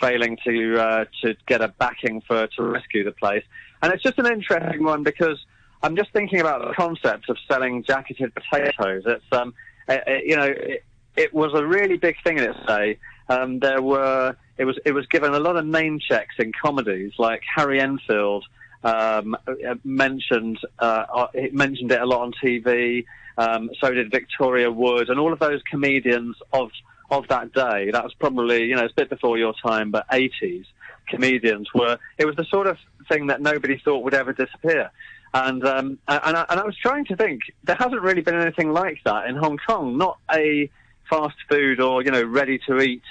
failing 0.02 0.38
to 0.44 0.82
uh, 0.82 1.06
to 1.22 1.36
get 1.46 1.62
a 1.62 1.68
backing 1.68 2.22
for 2.22 2.48
to 2.48 2.64
rescue 2.64 3.04
the 3.04 3.12
place. 3.12 3.44
And 3.84 3.94
it's 3.94 4.02
just 4.02 4.18
an 4.18 4.26
interesting 4.26 4.84
one 4.84 5.04
because 5.04 5.38
I'm 5.84 5.96
just 5.96 6.12
thinking 6.14 6.42
about 6.42 6.68
the 6.68 6.74
concept 6.74 7.30
of 7.30 7.38
selling 7.48 7.84
jacketed 7.84 8.34
potatoes. 8.34 9.04
It's 9.06 9.26
um, 9.32 9.54
it, 9.88 10.04
it, 10.08 10.26
you 10.26 10.36
know. 10.36 10.48
It, 10.48 10.84
it 11.16 11.34
was 11.34 11.52
a 11.54 11.66
really 11.66 11.98
big 11.98 12.16
thing 12.24 12.38
in 12.38 12.44
its 12.44 12.60
day. 12.68 12.98
Um, 13.30 13.60
there 13.60 13.82
were 13.82 14.36
it 14.58 14.66
was 14.66 14.78
it 14.86 14.92
was 14.92 15.06
given 15.08 15.34
a 15.34 15.40
lot 15.40 15.58
of 15.58 15.66
name 15.66 16.00
checks 16.00 16.36
in 16.40 16.52
comedies, 16.62 17.14
like 17.18 17.42
Harry 17.56 17.80
Enfield 17.80 18.46
um, 18.84 19.36
mentioned 19.84 20.60
uh, 20.80 21.28
it 21.34 21.54
mentioned 21.54 21.92
it 21.92 22.02
a 22.02 22.06
lot 22.06 22.22
on 22.22 22.34
TV. 22.44 23.06
Um, 23.38 23.70
so 23.82 23.92
did 23.92 24.12
Victoria 24.12 24.72
Wood 24.72 25.10
and 25.10 25.20
all 25.20 25.34
of 25.34 25.40
those 25.40 25.62
comedians 25.70 26.38
of 26.54 26.70
of 27.10 27.28
that 27.28 27.52
day. 27.54 27.92
That 27.92 28.04
was 28.04 28.14
probably 28.14 28.66
you 28.66 28.76
know 28.76 28.84
it's 28.84 28.94
a 28.94 29.02
bit 29.02 29.10
before 29.10 29.38
your 29.38 29.54
time, 29.66 29.92
but 29.92 30.08
80s 30.10 30.66
comedians 31.08 31.68
were. 31.74 31.98
It 32.18 32.26
was 32.26 32.36
the 32.36 32.46
sort 32.46 32.68
of 32.68 32.78
thing 33.10 33.28
that 33.28 33.42
nobody 33.42 33.80
thought 33.84 34.04
would 34.04 34.14
ever 34.14 34.34
disappear. 34.34 34.92
And 35.34 35.66
um, 35.66 35.98
and, 36.08 36.38
I, 36.38 36.46
and 36.50 36.60
I 36.60 36.64
was 36.64 36.78
trying 36.78 37.06
to 37.06 37.16
think. 37.16 37.42
There 37.64 37.76
hasn't 37.76 38.02
really 38.02 38.22
been 38.22 38.40
anything 38.40 38.72
like 38.72 39.00
that 39.04 39.28
in 39.28 39.36
Hong 39.36 39.58
Kong. 39.68 39.98
Not 39.98 40.20
a 40.32 40.70
fast 41.10 41.36
food 41.50 41.80
or 41.80 42.04
you 42.04 42.12
know 42.12 42.24
ready 42.24 42.60
to 42.68 42.80
eat 42.80 43.04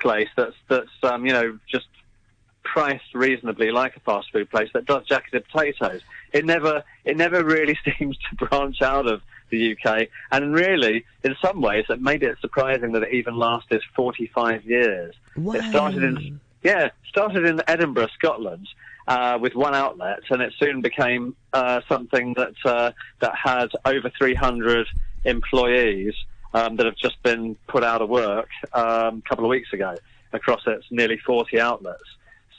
place 0.00 0.28
that's 0.36 0.56
that's 0.68 0.90
um, 1.02 1.26
you 1.26 1.32
know 1.32 1.58
just 1.68 1.86
priced 2.62 3.14
reasonably 3.14 3.70
like 3.70 3.96
a 3.96 4.00
fast 4.00 4.30
food 4.32 4.48
place 4.50 4.68
that 4.74 4.86
does 4.86 5.04
jacketed 5.06 5.44
potatoes. 5.50 6.02
It 6.32 6.44
never 6.44 6.84
it 7.04 7.16
never 7.16 7.44
really 7.44 7.78
seems 7.98 8.16
to 8.18 8.46
branch 8.46 8.82
out 8.82 9.06
of 9.06 9.22
the 9.50 9.76
UK, 9.76 10.06
and 10.30 10.54
really, 10.54 11.04
in 11.24 11.34
some 11.42 11.60
ways, 11.60 11.84
it 11.88 12.00
made 12.00 12.22
it 12.22 12.38
surprising 12.40 12.92
that 12.92 13.02
it 13.02 13.12
even 13.12 13.36
lasted 13.36 13.82
45 13.96 14.64
years. 14.64 15.14
Wow. 15.36 15.54
It 15.54 15.64
started 15.64 16.02
in 16.04 16.40
yeah 16.62 16.90
started 17.08 17.44
in 17.44 17.60
Edinburgh, 17.66 18.08
Scotland. 18.18 18.68
Uh, 19.08 19.36
with 19.40 19.56
one 19.56 19.74
outlet, 19.74 20.20
and 20.30 20.40
it 20.40 20.52
soon 20.56 20.82
became 20.82 21.34
uh, 21.52 21.80
something 21.88 22.32
that 22.34 22.54
uh, 22.64 22.92
that 23.18 23.34
had 23.34 23.68
over 23.84 24.08
300 24.16 24.86
employees 25.24 26.14
um, 26.54 26.76
that 26.76 26.86
have 26.86 26.96
just 26.96 27.22
been 27.22 27.56
put 27.66 27.84
out 27.84 28.02
of 28.02 28.08
work 28.08 28.48
um, 28.72 29.22
a 29.24 29.28
couple 29.28 29.44
of 29.44 29.50
weeks 29.50 29.72
ago 29.72 29.96
across 30.32 30.62
its 30.66 30.86
nearly 30.90 31.18
40 31.18 31.60
outlets. 31.60 32.02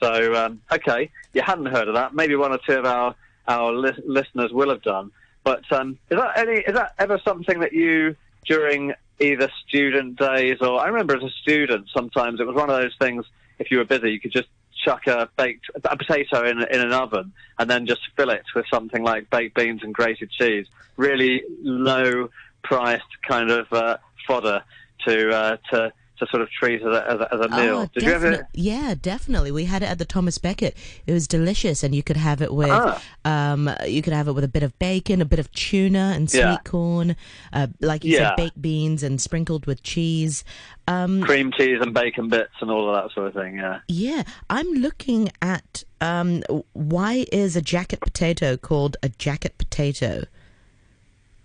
So, 0.02 0.36
um, 0.36 0.62
okay, 0.72 1.12
you 1.34 1.42
hadn't 1.42 1.68
heard 1.68 1.88
of 1.88 1.94
that. 1.96 2.14
Maybe 2.14 2.36
one 2.36 2.52
or 2.52 2.60
two 2.66 2.74
of 2.74 2.86
our, 2.86 3.16
our 3.48 3.72
li- 3.72 4.04
listeners 4.06 4.52
will 4.52 4.70
have 4.70 4.82
done. 4.82 5.12
But 5.44 5.72
um, 5.72 5.98
is 6.10 6.18
that 6.18 6.38
any? 6.38 6.60
Is 6.60 6.74
that 6.76 6.94
ever 7.00 7.20
something 7.26 7.60
that 7.62 7.74
you 7.74 8.16
during 8.46 8.94
either 9.20 9.50
student 9.68 10.18
days 10.18 10.58
or 10.62 10.80
I 10.80 10.88
remember 10.88 11.16
as 11.16 11.24
a 11.24 11.30
student 11.42 11.88
sometimes 11.94 12.40
it 12.40 12.48
was 12.48 12.56
one 12.56 12.70
of 12.70 12.76
those 12.76 12.96
things. 13.00 13.26
If 13.60 13.72
you 13.72 13.78
were 13.78 13.86
busy, 13.86 14.12
you 14.12 14.20
could 14.20 14.32
just 14.32 14.50
chuck 14.84 15.06
a 15.08 15.30
baked 15.38 15.70
a 15.84 15.98
potato 15.98 16.48
in 16.48 16.60
in 16.64 16.82
an 16.82 16.92
oven 16.92 17.34
and 17.58 17.70
then 17.70 17.86
just 17.86 18.02
fill 18.16 18.30
it 18.30 18.44
with 18.56 18.66
something 18.72 19.04
like 19.04 19.30
baked 19.30 19.56
beans 19.56 19.82
and 19.84 19.94
grated 19.94 20.30
cheese. 20.32 20.68
Really 20.98 21.44
low 21.62 22.30
priced 22.64 23.04
kind 23.28 23.52
of 23.52 23.72
uh, 23.72 23.98
fodder 24.28 24.64
to 25.06 25.32
uh, 25.32 25.58
to 25.72 25.94
to 26.22 26.28
sort 26.28 26.44
of 26.44 26.50
treat 26.52 26.82
as 26.82 26.88
a, 26.88 27.12
as 27.12 27.20
a, 27.20 27.34
as 27.34 27.40
a 27.42 27.50
meal. 27.50 27.78
Oh, 27.78 27.90
Did 27.94 28.04
you 28.04 28.12
ever? 28.12 28.48
Yeah, 28.54 28.94
definitely. 29.00 29.52
We 29.52 29.66
had 29.66 29.82
it 29.82 29.88
at 29.88 29.98
the 29.98 30.06
Thomas 30.06 30.38
Becket. 30.38 30.78
It 31.08 31.14
was 31.14 31.28
delicious, 31.28 31.84
and 31.84 31.96
you 31.96 32.04
could 32.04 32.18
have 32.18 32.44
it 32.44 32.54
with 32.54 32.70
ah. 32.70 33.02
um, 33.26 33.70
you 33.88 34.04
could 34.04 34.14
have 34.14 34.28
it 34.28 34.34
with 34.34 34.44
a 34.44 34.48
bit 34.48 34.62
of 34.62 34.78
bacon, 34.78 35.20
a 35.22 35.26
bit 35.26 35.40
of 35.40 35.52
tuna, 35.52 36.14
and 36.16 36.30
sweet 36.30 36.42
yeah. 36.42 36.58
corn, 36.64 37.16
uh, 37.54 37.68
like 37.80 38.04
you 38.04 38.14
yeah. 38.14 38.30
said, 38.30 38.36
baked 38.38 38.62
beans, 38.62 39.02
and 39.02 39.20
sprinkled 39.20 39.66
with 39.66 39.82
cheese. 39.82 40.44
Um, 40.88 41.24
Cream 41.24 41.52
cheese 41.52 41.80
and 41.82 41.94
bacon 41.94 42.30
bits 42.30 42.54
and 42.62 42.70
all 42.70 42.88
of 42.88 43.04
that 43.04 43.14
sort 43.14 43.28
of 43.28 43.34
thing. 43.34 43.58
Yeah. 43.58 43.80
Yeah, 43.88 44.24
I'm 44.50 44.72
looking 44.74 45.32
at 45.42 45.84
um, 46.02 46.44
why 46.74 47.26
is 47.32 47.56
a 47.56 47.62
jacket 47.62 48.00
potato 48.00 48.58
called 48.58 48.96
a 49.02 49.10
jacket 49.10 49.58
potato? 49.58 50.26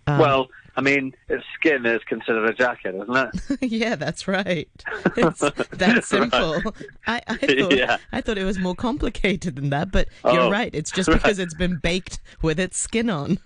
Um, 0.07 0.19
well 0.19 0.49
I 0.77 0.83
mean, 0.83 1.15
its 1.29 1.45
skin 1.55 1.87
is 1.87 2.03
considered 2.05 2.49
a 2.49 2.53
jacket, 2.53 2.95
isn't 2.95 3.17
it? 3.17 3.59
yeah, 3.73 3.97
that's 3.97 4.29
right. 4.29 4.69
It's 5.17 5.41
that 5.41 6.05
simple. 6.05 6.61
right. 6.61 6.75
I, 7.07 7.23
I, 7.29 7.37
thought, 7.61 7.77
yeah. 7.77 7.97
I 8.13 8.21
thought 8.21 8.37
it 8.37 8.45
was 8.45 8.59
more 8.59 8.75
complicated 8.75 9.57
than 9.57 9.71
that, 9.71 9.91
but 9.91 10.09
oh, 10.25 10.35
you're 10.35 10.51
right. 10.51 10.71
It's 10.75 10.91
just 10.91 11.09
because 11.11 11.39
it's 11.39 11.55
been 11.55 11.79
baked 11.83 12.21
with 12.43 12.61
its 12.61 12.79
skin 12.79 13.09
on. 13.09 13.39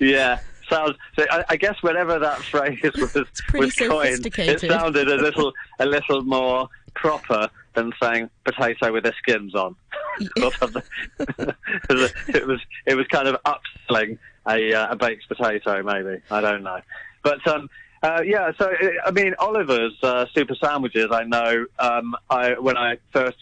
Yeah. 0.00 0.40
Sounds. 0.68 0.96
So 1.16 1.24
I, 1.30 1.44
I 1.50 1.56
guess 1.56 1.76
whenever 1.80 2.18
that 2.18 2.42
phrase 2.42 2.80
was, 2.82 3.14
was 3.54 3.74
coined, 3.74 4.26
it 4.26 4.60
sounded 4.60 5.08
a 5.08 5.16
little, 5.16 5.52
a 5.78 5.86
little 5.86 6.22
more 6.22 6.68
proper 6.94 7.48
than 7.74 7.92
saying 8.02 8.28
potato 8.44 8.92
with 8.92 9.04
their 9.04 9.14
skins 9.18 9.54
on. 9.54 9.76
it 11.18 12.46
was, 12.46 12.60
it 12.86 12.94
was 12.94 13.06
kind 13.08 13.28
of 13.28 13.36
upselling 13.44 14.18
a, 14.48 14.74
uh, 14.74 14.92
a 14.92 14.96
baked 14.96 15.28
potato, 15.28 15.82
maybe. 15.82 16.20
I 16.30 16.40
don't 16.40 16.62
know. 16.62 16.80
But 17.22 17.46
um, 17.46 17.68
uh, 18.02 18.22
yeah, 18.24 18.52
so 18.58 18.70
I 19.04 19.10
mean, 19.10 19.34
Oliver's 19.38 19.96
uh, 20.02 20.26
super 20.32 20.54
sandwiches. 20.54 21.08
I 21.10 21.24
know 21.24 21.66
um, 21.78 22.16
I, 22.30 22.58
when 22.58 22.76
I 22.76 22.98
first 23.12 23.38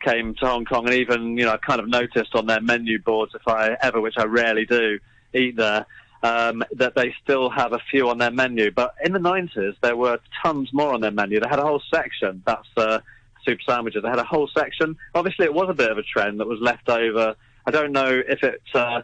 came 0.00 0.34
to 0.36 0.46
Hong 0.46 0.64
Kong, 0.64 0.86
and 0.86 0.94
even 0.94 1.36
you 1.36 1.44
know, 1.44 1.52
I 1.52 1.56
kind 1.58 1.80
of 1.80 1.88
noticed 1.88 2.34
on 2.34 2.46
their 2.46 2.60
menu 2.60 3.00
boards, 3.00 3.34
if 3.34 3.46
I 3.46 3.76
ever, 3.82 4.00
which 4.00 4.16
I 4.18 4.24
rarely 4.24 4.66
do, 4.66 4.98
eat 5.32 5.56
there. 5.56 5.86
Um, 6.22 6.62
that 6.72 6.94
they 6.94 7.14
still 7.24 7.48
have 7.48 7.72
a 7.72 7.78
few 7.90 8.10
on 8.10 8.18
their 8.18 8.30
menu, 8.30 8.70
but 8.70 8.94
in 9.02 9.14
the 9.14 9.18
90s 9.18 9.74
there 9.80 9.96
were 9.96 10.18
tons 10.42 10.68
more 10.70 10.92
on 10.92 11.00
their 11.00 11.10
menu. 11.10 11.40
They 11.40 11.48
had 11.48 11.58
a 11.58 11.64
whole 11.64 11.80
section. 11.90 12.42
That's 12.44 12.68
uh, 12.76 12.98
super 13.44 13.62
sandwiches. 13.66 14.02
They 14.02 14.08
had 14.08 14.18
a 14.18 14.24
whole 14.24 14.48
section. 14.56 14.96
Obviously, 15.14 15.44
it 15.44 15.54
was 15.54 15.68
a 15.68 15.74
bit 15.74 15.90
of 15.90 15.98
a 15.98 16.02
trend 16.02 16.40
that 16.40 16.46
was 16.46 16.60
left 16.60 16.88
over. 16.88 17.34
I 17.66 17.70
don't 17.70 17.92
know 17.92 18.22
if 18.26 18.42
it 18.42 18.62
uh, 18.74 19.02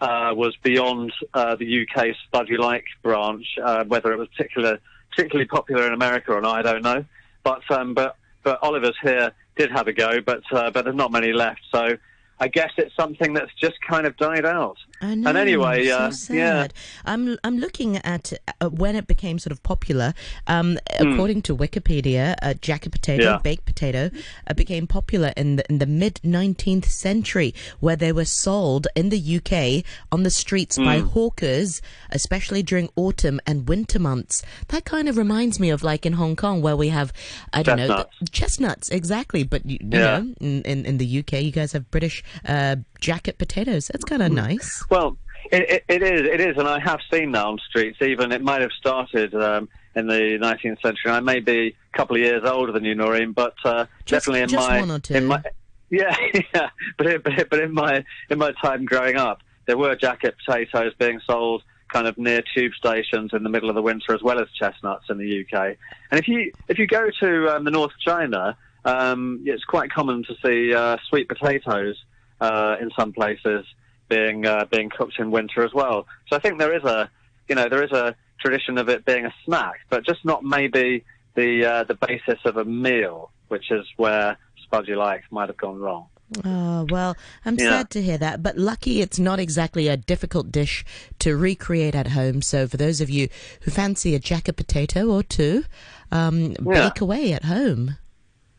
uh, 0.00 0.32
was 0.34 0.56
beyond 0.62 1.12
uh, 1.34 1.56
the 1.56 1.86
UK 1.86 2.14
Spud 2.24 2.48
You 2.48 2.58
Like 2.58 2.84
branch. 3.02 3.46
Uh, 3.62 3.84
whether 3.84 4.12
it 4.12 4.18
was 4.18 4.28
particular, 4.28 4.78
particularly 5.10 5.46
popular 5.46 5.86
in 5.86 5.92
America 5.92 6.32
or 6.32 6.40
not, 6.40 6.58
I 6.66 6.72
don't 6.72 6.82
know. 6.82 7.04
But 7.42 7.68
um, 7.70 7.94
but 7.94 8.16
but 8.42 8.62
Oliver's 8.62 8.96
here 9.02 9.32
did 9.56 9.70
have 9.70 9.88
a 9.88 9.92
go, 9.92 10.20
but 10.20 10.42
uh, 10.52 10.70
but 10.70 10.84
there's 10.84 10.96
not 10.96 11.12
many 11.12 11.32
left. 11.32 11.60
So 11.72 11.96
I 12.40 12.48
guess 12.48 12.70
it's 12.76 12.94
something 12.94 13.34
that's 13.34 13.52
just 13.54 13.80
kind 13.80 14.06
of 14.06 14.16
died 14.16 14.44
out. 14.44 14.78
I 15.00 15.14
know. 15.14 15.28
And 15.28 15.38
anyway, 15.38 15.86
so 15.86 15.98
uh, 15.98 16.12
yeah. 16.30 16.68
I'm 17.04 17.36
I'm 17.42 17.58
looking 17.58 17.96
at 17.98 18.32
uh, 18.60 18.68
when 18.68 18.94
it 18.96 19.06
became 19.06 19.38
sort 19.38 19.52
of 19.52 19.62
popular. 19.62 20.14
Um, 20.46 20.78
mm. 20.90 21.12
According 21.14 21.42
to 21.42 21.56
Wikipedia, 21.56 22.36
uh, 22.42 22.54
jacket 22.54 22.90
potato, 22.90 23.24
yeah. 23.24 23.38
baked 23.38 23.64
potato, 23.64 24.10
uh, 24.46 24.54
became 24.54 24.86
popular 24.86 25.32
in 25.36 25.56
the 25.56 25.64
in 25.68 25.78
the 25.78 25.86
mid 25.86 26.20
19th 26.24 26.86
century, 26.86 27.54
where 27.80 27.96
they 27.96 28.12
were 28.12 28.24
sold 28.24 28.86
in 28.94 29.08
the 29.08 29.36
UK 29.36 29.84
on 30.12 30.22
the 30.22 30.30
streets 30.30 30.78
mm. 30.78 30.84
by 30.84 31.00
hmm. 31.00 31.08
hawkers, 31.08 31.82
especially 32.10 32.62
during 32.62 32.88
autumn 32.94 33.40
and 33.46 33.68
winter 33.68 33.98
months. 33.98 34.42
That 34.68 34.84
kind 34.84 35.08
of 35.08 35.16
reminds 35.16 35.58
me 35.58 35.70
of 35.70 35.82
like 35.82 36.06
in 36.06 36.14
Hong 36.14 36.36
Kong, 36.36 36.62
where 36.62 36.76
we 36.76 36.88
have 36.88 37.12
I 37.52 37.62
don't 37.62 37.78
chestnuts. 37.78 38.20
know 38.20 38.26
chestnuts 38.30 38.88
exactly, 38.90 39.42
but 39.42 39.66
you, 39.66 39.78
you 39.80 39.88
yeah. 39.90 40.18
know 40.18 40.34
in, 40.40 40.62
in 40.62 40.86
in 40.86 40.98
the 40.98 41.18
UK, 41.18 41.42
you 41.42 41.50
guys 41.50 41.72
have 41.72 41.90
British 41.90 42.22
uh, 42.46 42.76
jacket 43.00 43.38
potatoes. 43.38 43.88
That's 43.88 44.04
kind 44.04 44.22
of 44.22 44.28
hmm. 44.28 44.36
nice. 44.36 44.84
Well, 44.90 45.16
it, 45.50 45.70
it, 45.70 45.84
it 45.88 46.02
is, 46.02 46.20
it 46.22 46.40
is, 46.40 46.56
and 46.56 46.68
I 46.68 46.78
have 46.80 47.00
seen 47.12 47.32
that 47.32 47.44
on 47.44 47.58
streets. 47.68 48.02
Even 48.02 48.32
it 48.32 48.42
might 48.42 48.60
have 48.60 48.72
started 48.72 49.34
um, 49.34 49.68
in 49.94 50.06
the 50.06 50.38
19th 50.40 50.80
century. 50.82 51.10
I 51.10 51.20
may 51.20 51.40
be 51.40 51.76
a 51.92 51.96
couple 51.96 52.16
of 52.16 52.22
years 52.22 52.42
older 52.44 52.72
than 52.72 52.84
you, 52.84 52.94
Noreen, 52.94 53.32
but 53.32 53.54
uh, 53.64 53.86
Just- 54.04 54.26
definitely 54.26 54.42
in 54.42 54.52
my 54.52 54.80
one 54.80 54.90
or 54.90 54.98
two. 54.98 55.14
in 55.14 55.26
my 55.26 55.42
yeah 55.90 56.14
yeah. 56.54 56.68
But 56.98 57.06
in, 57.06 57.20
but 57.22 57.48
but 57.50 57.60
in 57.60 57.72
my 57.72 58.04
in 58.30 58.38
my 58.38 58.52
time 58.60 58.84
growing 58.84 59.16
up, 59.16 59.40
there 59.66 59.78
were 59.78 59.96
jacket 59.96 60.34
potatoes 60.44 60.92
being 60.98 61.20
sold 61.26 61.62
kind 61.88 62.06
of 62.06 62.18
near 62.18 62.42
tube 62.54 62.72
stations 62.74 63.30
in 63.32 63.42
the 63.42 63.48
middle 63.48 63.70
of 63.70 63.74
the 63.74 63.82
winter, 63.82 64.14
as 64.14 64.22
well 64.22 64.38
as 64.38 64.48
chestnuts 64.58 65.06
in 65.08 65.16
the 65.16 65.44
UK. 65.44 65.76
And 66.10 66.20
if 66.20 66.28
you 66.28 66.52
if 66.68 66.78
you 66.78 66.86
go 66.86 67.08
to 67.20 67.56
um, 67.56 67.64
the 67.64 67.70
North 67.70 67.92
of 67.92 68.00
China, 68.00 68.56
um, 68.84 69.42
it's 69.46 69.64
quite 69.64 69.90
common 69.90 70.24
to 70.24 70.34
see 70.44 70.74
uh, 70.74 70.98
sweet 71.08 71.28
potatoes 71.28 71.96
uh, 72.40 72.76
in 72.80 72.90
some 72.98 73.12
places 73.12 73.66
being 74.08 74.46
uh, 74.46 74.64
being 74.70 74.90
cooked 74.90 75.18
in 75.18 75.30
winter 75.30 75.64
as 75.64 75.72
well. 75.74 76.06
So 76.28 76.36
I 76.36 76.38
think 76.40 76.58
there 76.58 76.74
is 76.76 76.84
a 76.84 77.10
you 77.48 77.54
know 77.54 77.68
there 77.68 77.82
is 77.82 77.92
a 77.92 78.14
tradition 78.40 78.78
of 78.78 78.88
it 78.88 79.04
being 79.04 79.26
a 79.26 79.34
snack, 79.44 79.74
but 79.90 80.06
just 80.06 80.24
not 80.24 80.44
maybe 80.44 81.04
the 81.34 81.64
uh, 81.64 81.84
the 81.84 81.94
basis 81.94 82.38
of 82.44 82.56
a 82.56 82.64
meal, 82.64 83.30
which 83.48 83.70
is 83.70 83.84
where 83.96 84.36
Spud 84.64 84.88
You 84.88 84.96
Likes 84.96 85.24
might 85.30 85.48
have 85.48 85.56
gone 85.56 85.78
wrong. 85.78 86.06
Oh, 86.44 86.86
well, 86.90 87.16
I'm 87.46 87.56
Yeah. 87.58 87.70
sad 87.70 87.90
to 87.90 88.02
hear 88.02 88.18
that, 88.18 88.42
but 88.42 88.58
lucky 88.58 89.00
it's 89.00 89.18
not 89.18 89.38
exactly 89.40 89.88
a 89.88 89.96
difficult 89.96 90.52
dish 90.52 90.84
to 91.20 91.34
recreate 91.34 91.94
at 91.94 92.08
home. 92.08 92.42
So 92.42 92.68
for 92.68 92.76
those 92.76 93.00
of 93.00 93.08
you 93.08 93.28
who 93.62 93.70
fancy 93.70 94.14
a 94.14 94.18
jacket 94.18 94.56
potato 94.56 95.06
or 95.08 95.22
two, 95.22 95.64
um, 96.12 96.54
Yeah. 96.66 96.90
bake 96.90 97.00
away 97.00 97.32
at 97.32 97.44
home. 97.44 97.96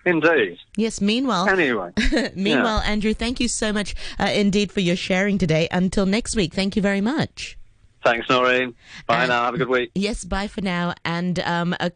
Indeed. 0.09 0.57
Yes, 0.75 0.99
meanwhile, 1.01 1.47
Anyway, 1.47 1.91
meanwhile, 2.35 2.81
Andrew, 2.85 3.13
thank 3.13 3.39
you 3.39 3.47
so 3.47 3.71
much 3.71 3.95
uh, 4.19 4.25
indeed 4.43 4.71
for 4.71 4.81
your 4.81 4.95
sharing 4.95 5.37
today. 5.37 5.67
Until 5.71 6.05
next 6.05 6.35
week, 6.35 6.53
thank 6.53 6.75
you 6.75 6.81
very 6.81 7.01
much. 7.01 7.55
thanks, 8.03 8.27
Noreen. 8.29 8.73
Bye 9.07 9.21
And- 9.23 9.29
now. 9.29 9.45
Have 9.45 9.53
a 9.53 9.57
good 9.57 9.69
week. 9.69 9.91
Yes, 9.93 10.23
bye 10.25 10.47
for 10.47 10.61
now. 10.61 10.93
And 11.05 11.39
um, 11.41 11.75
a 11.79 11.87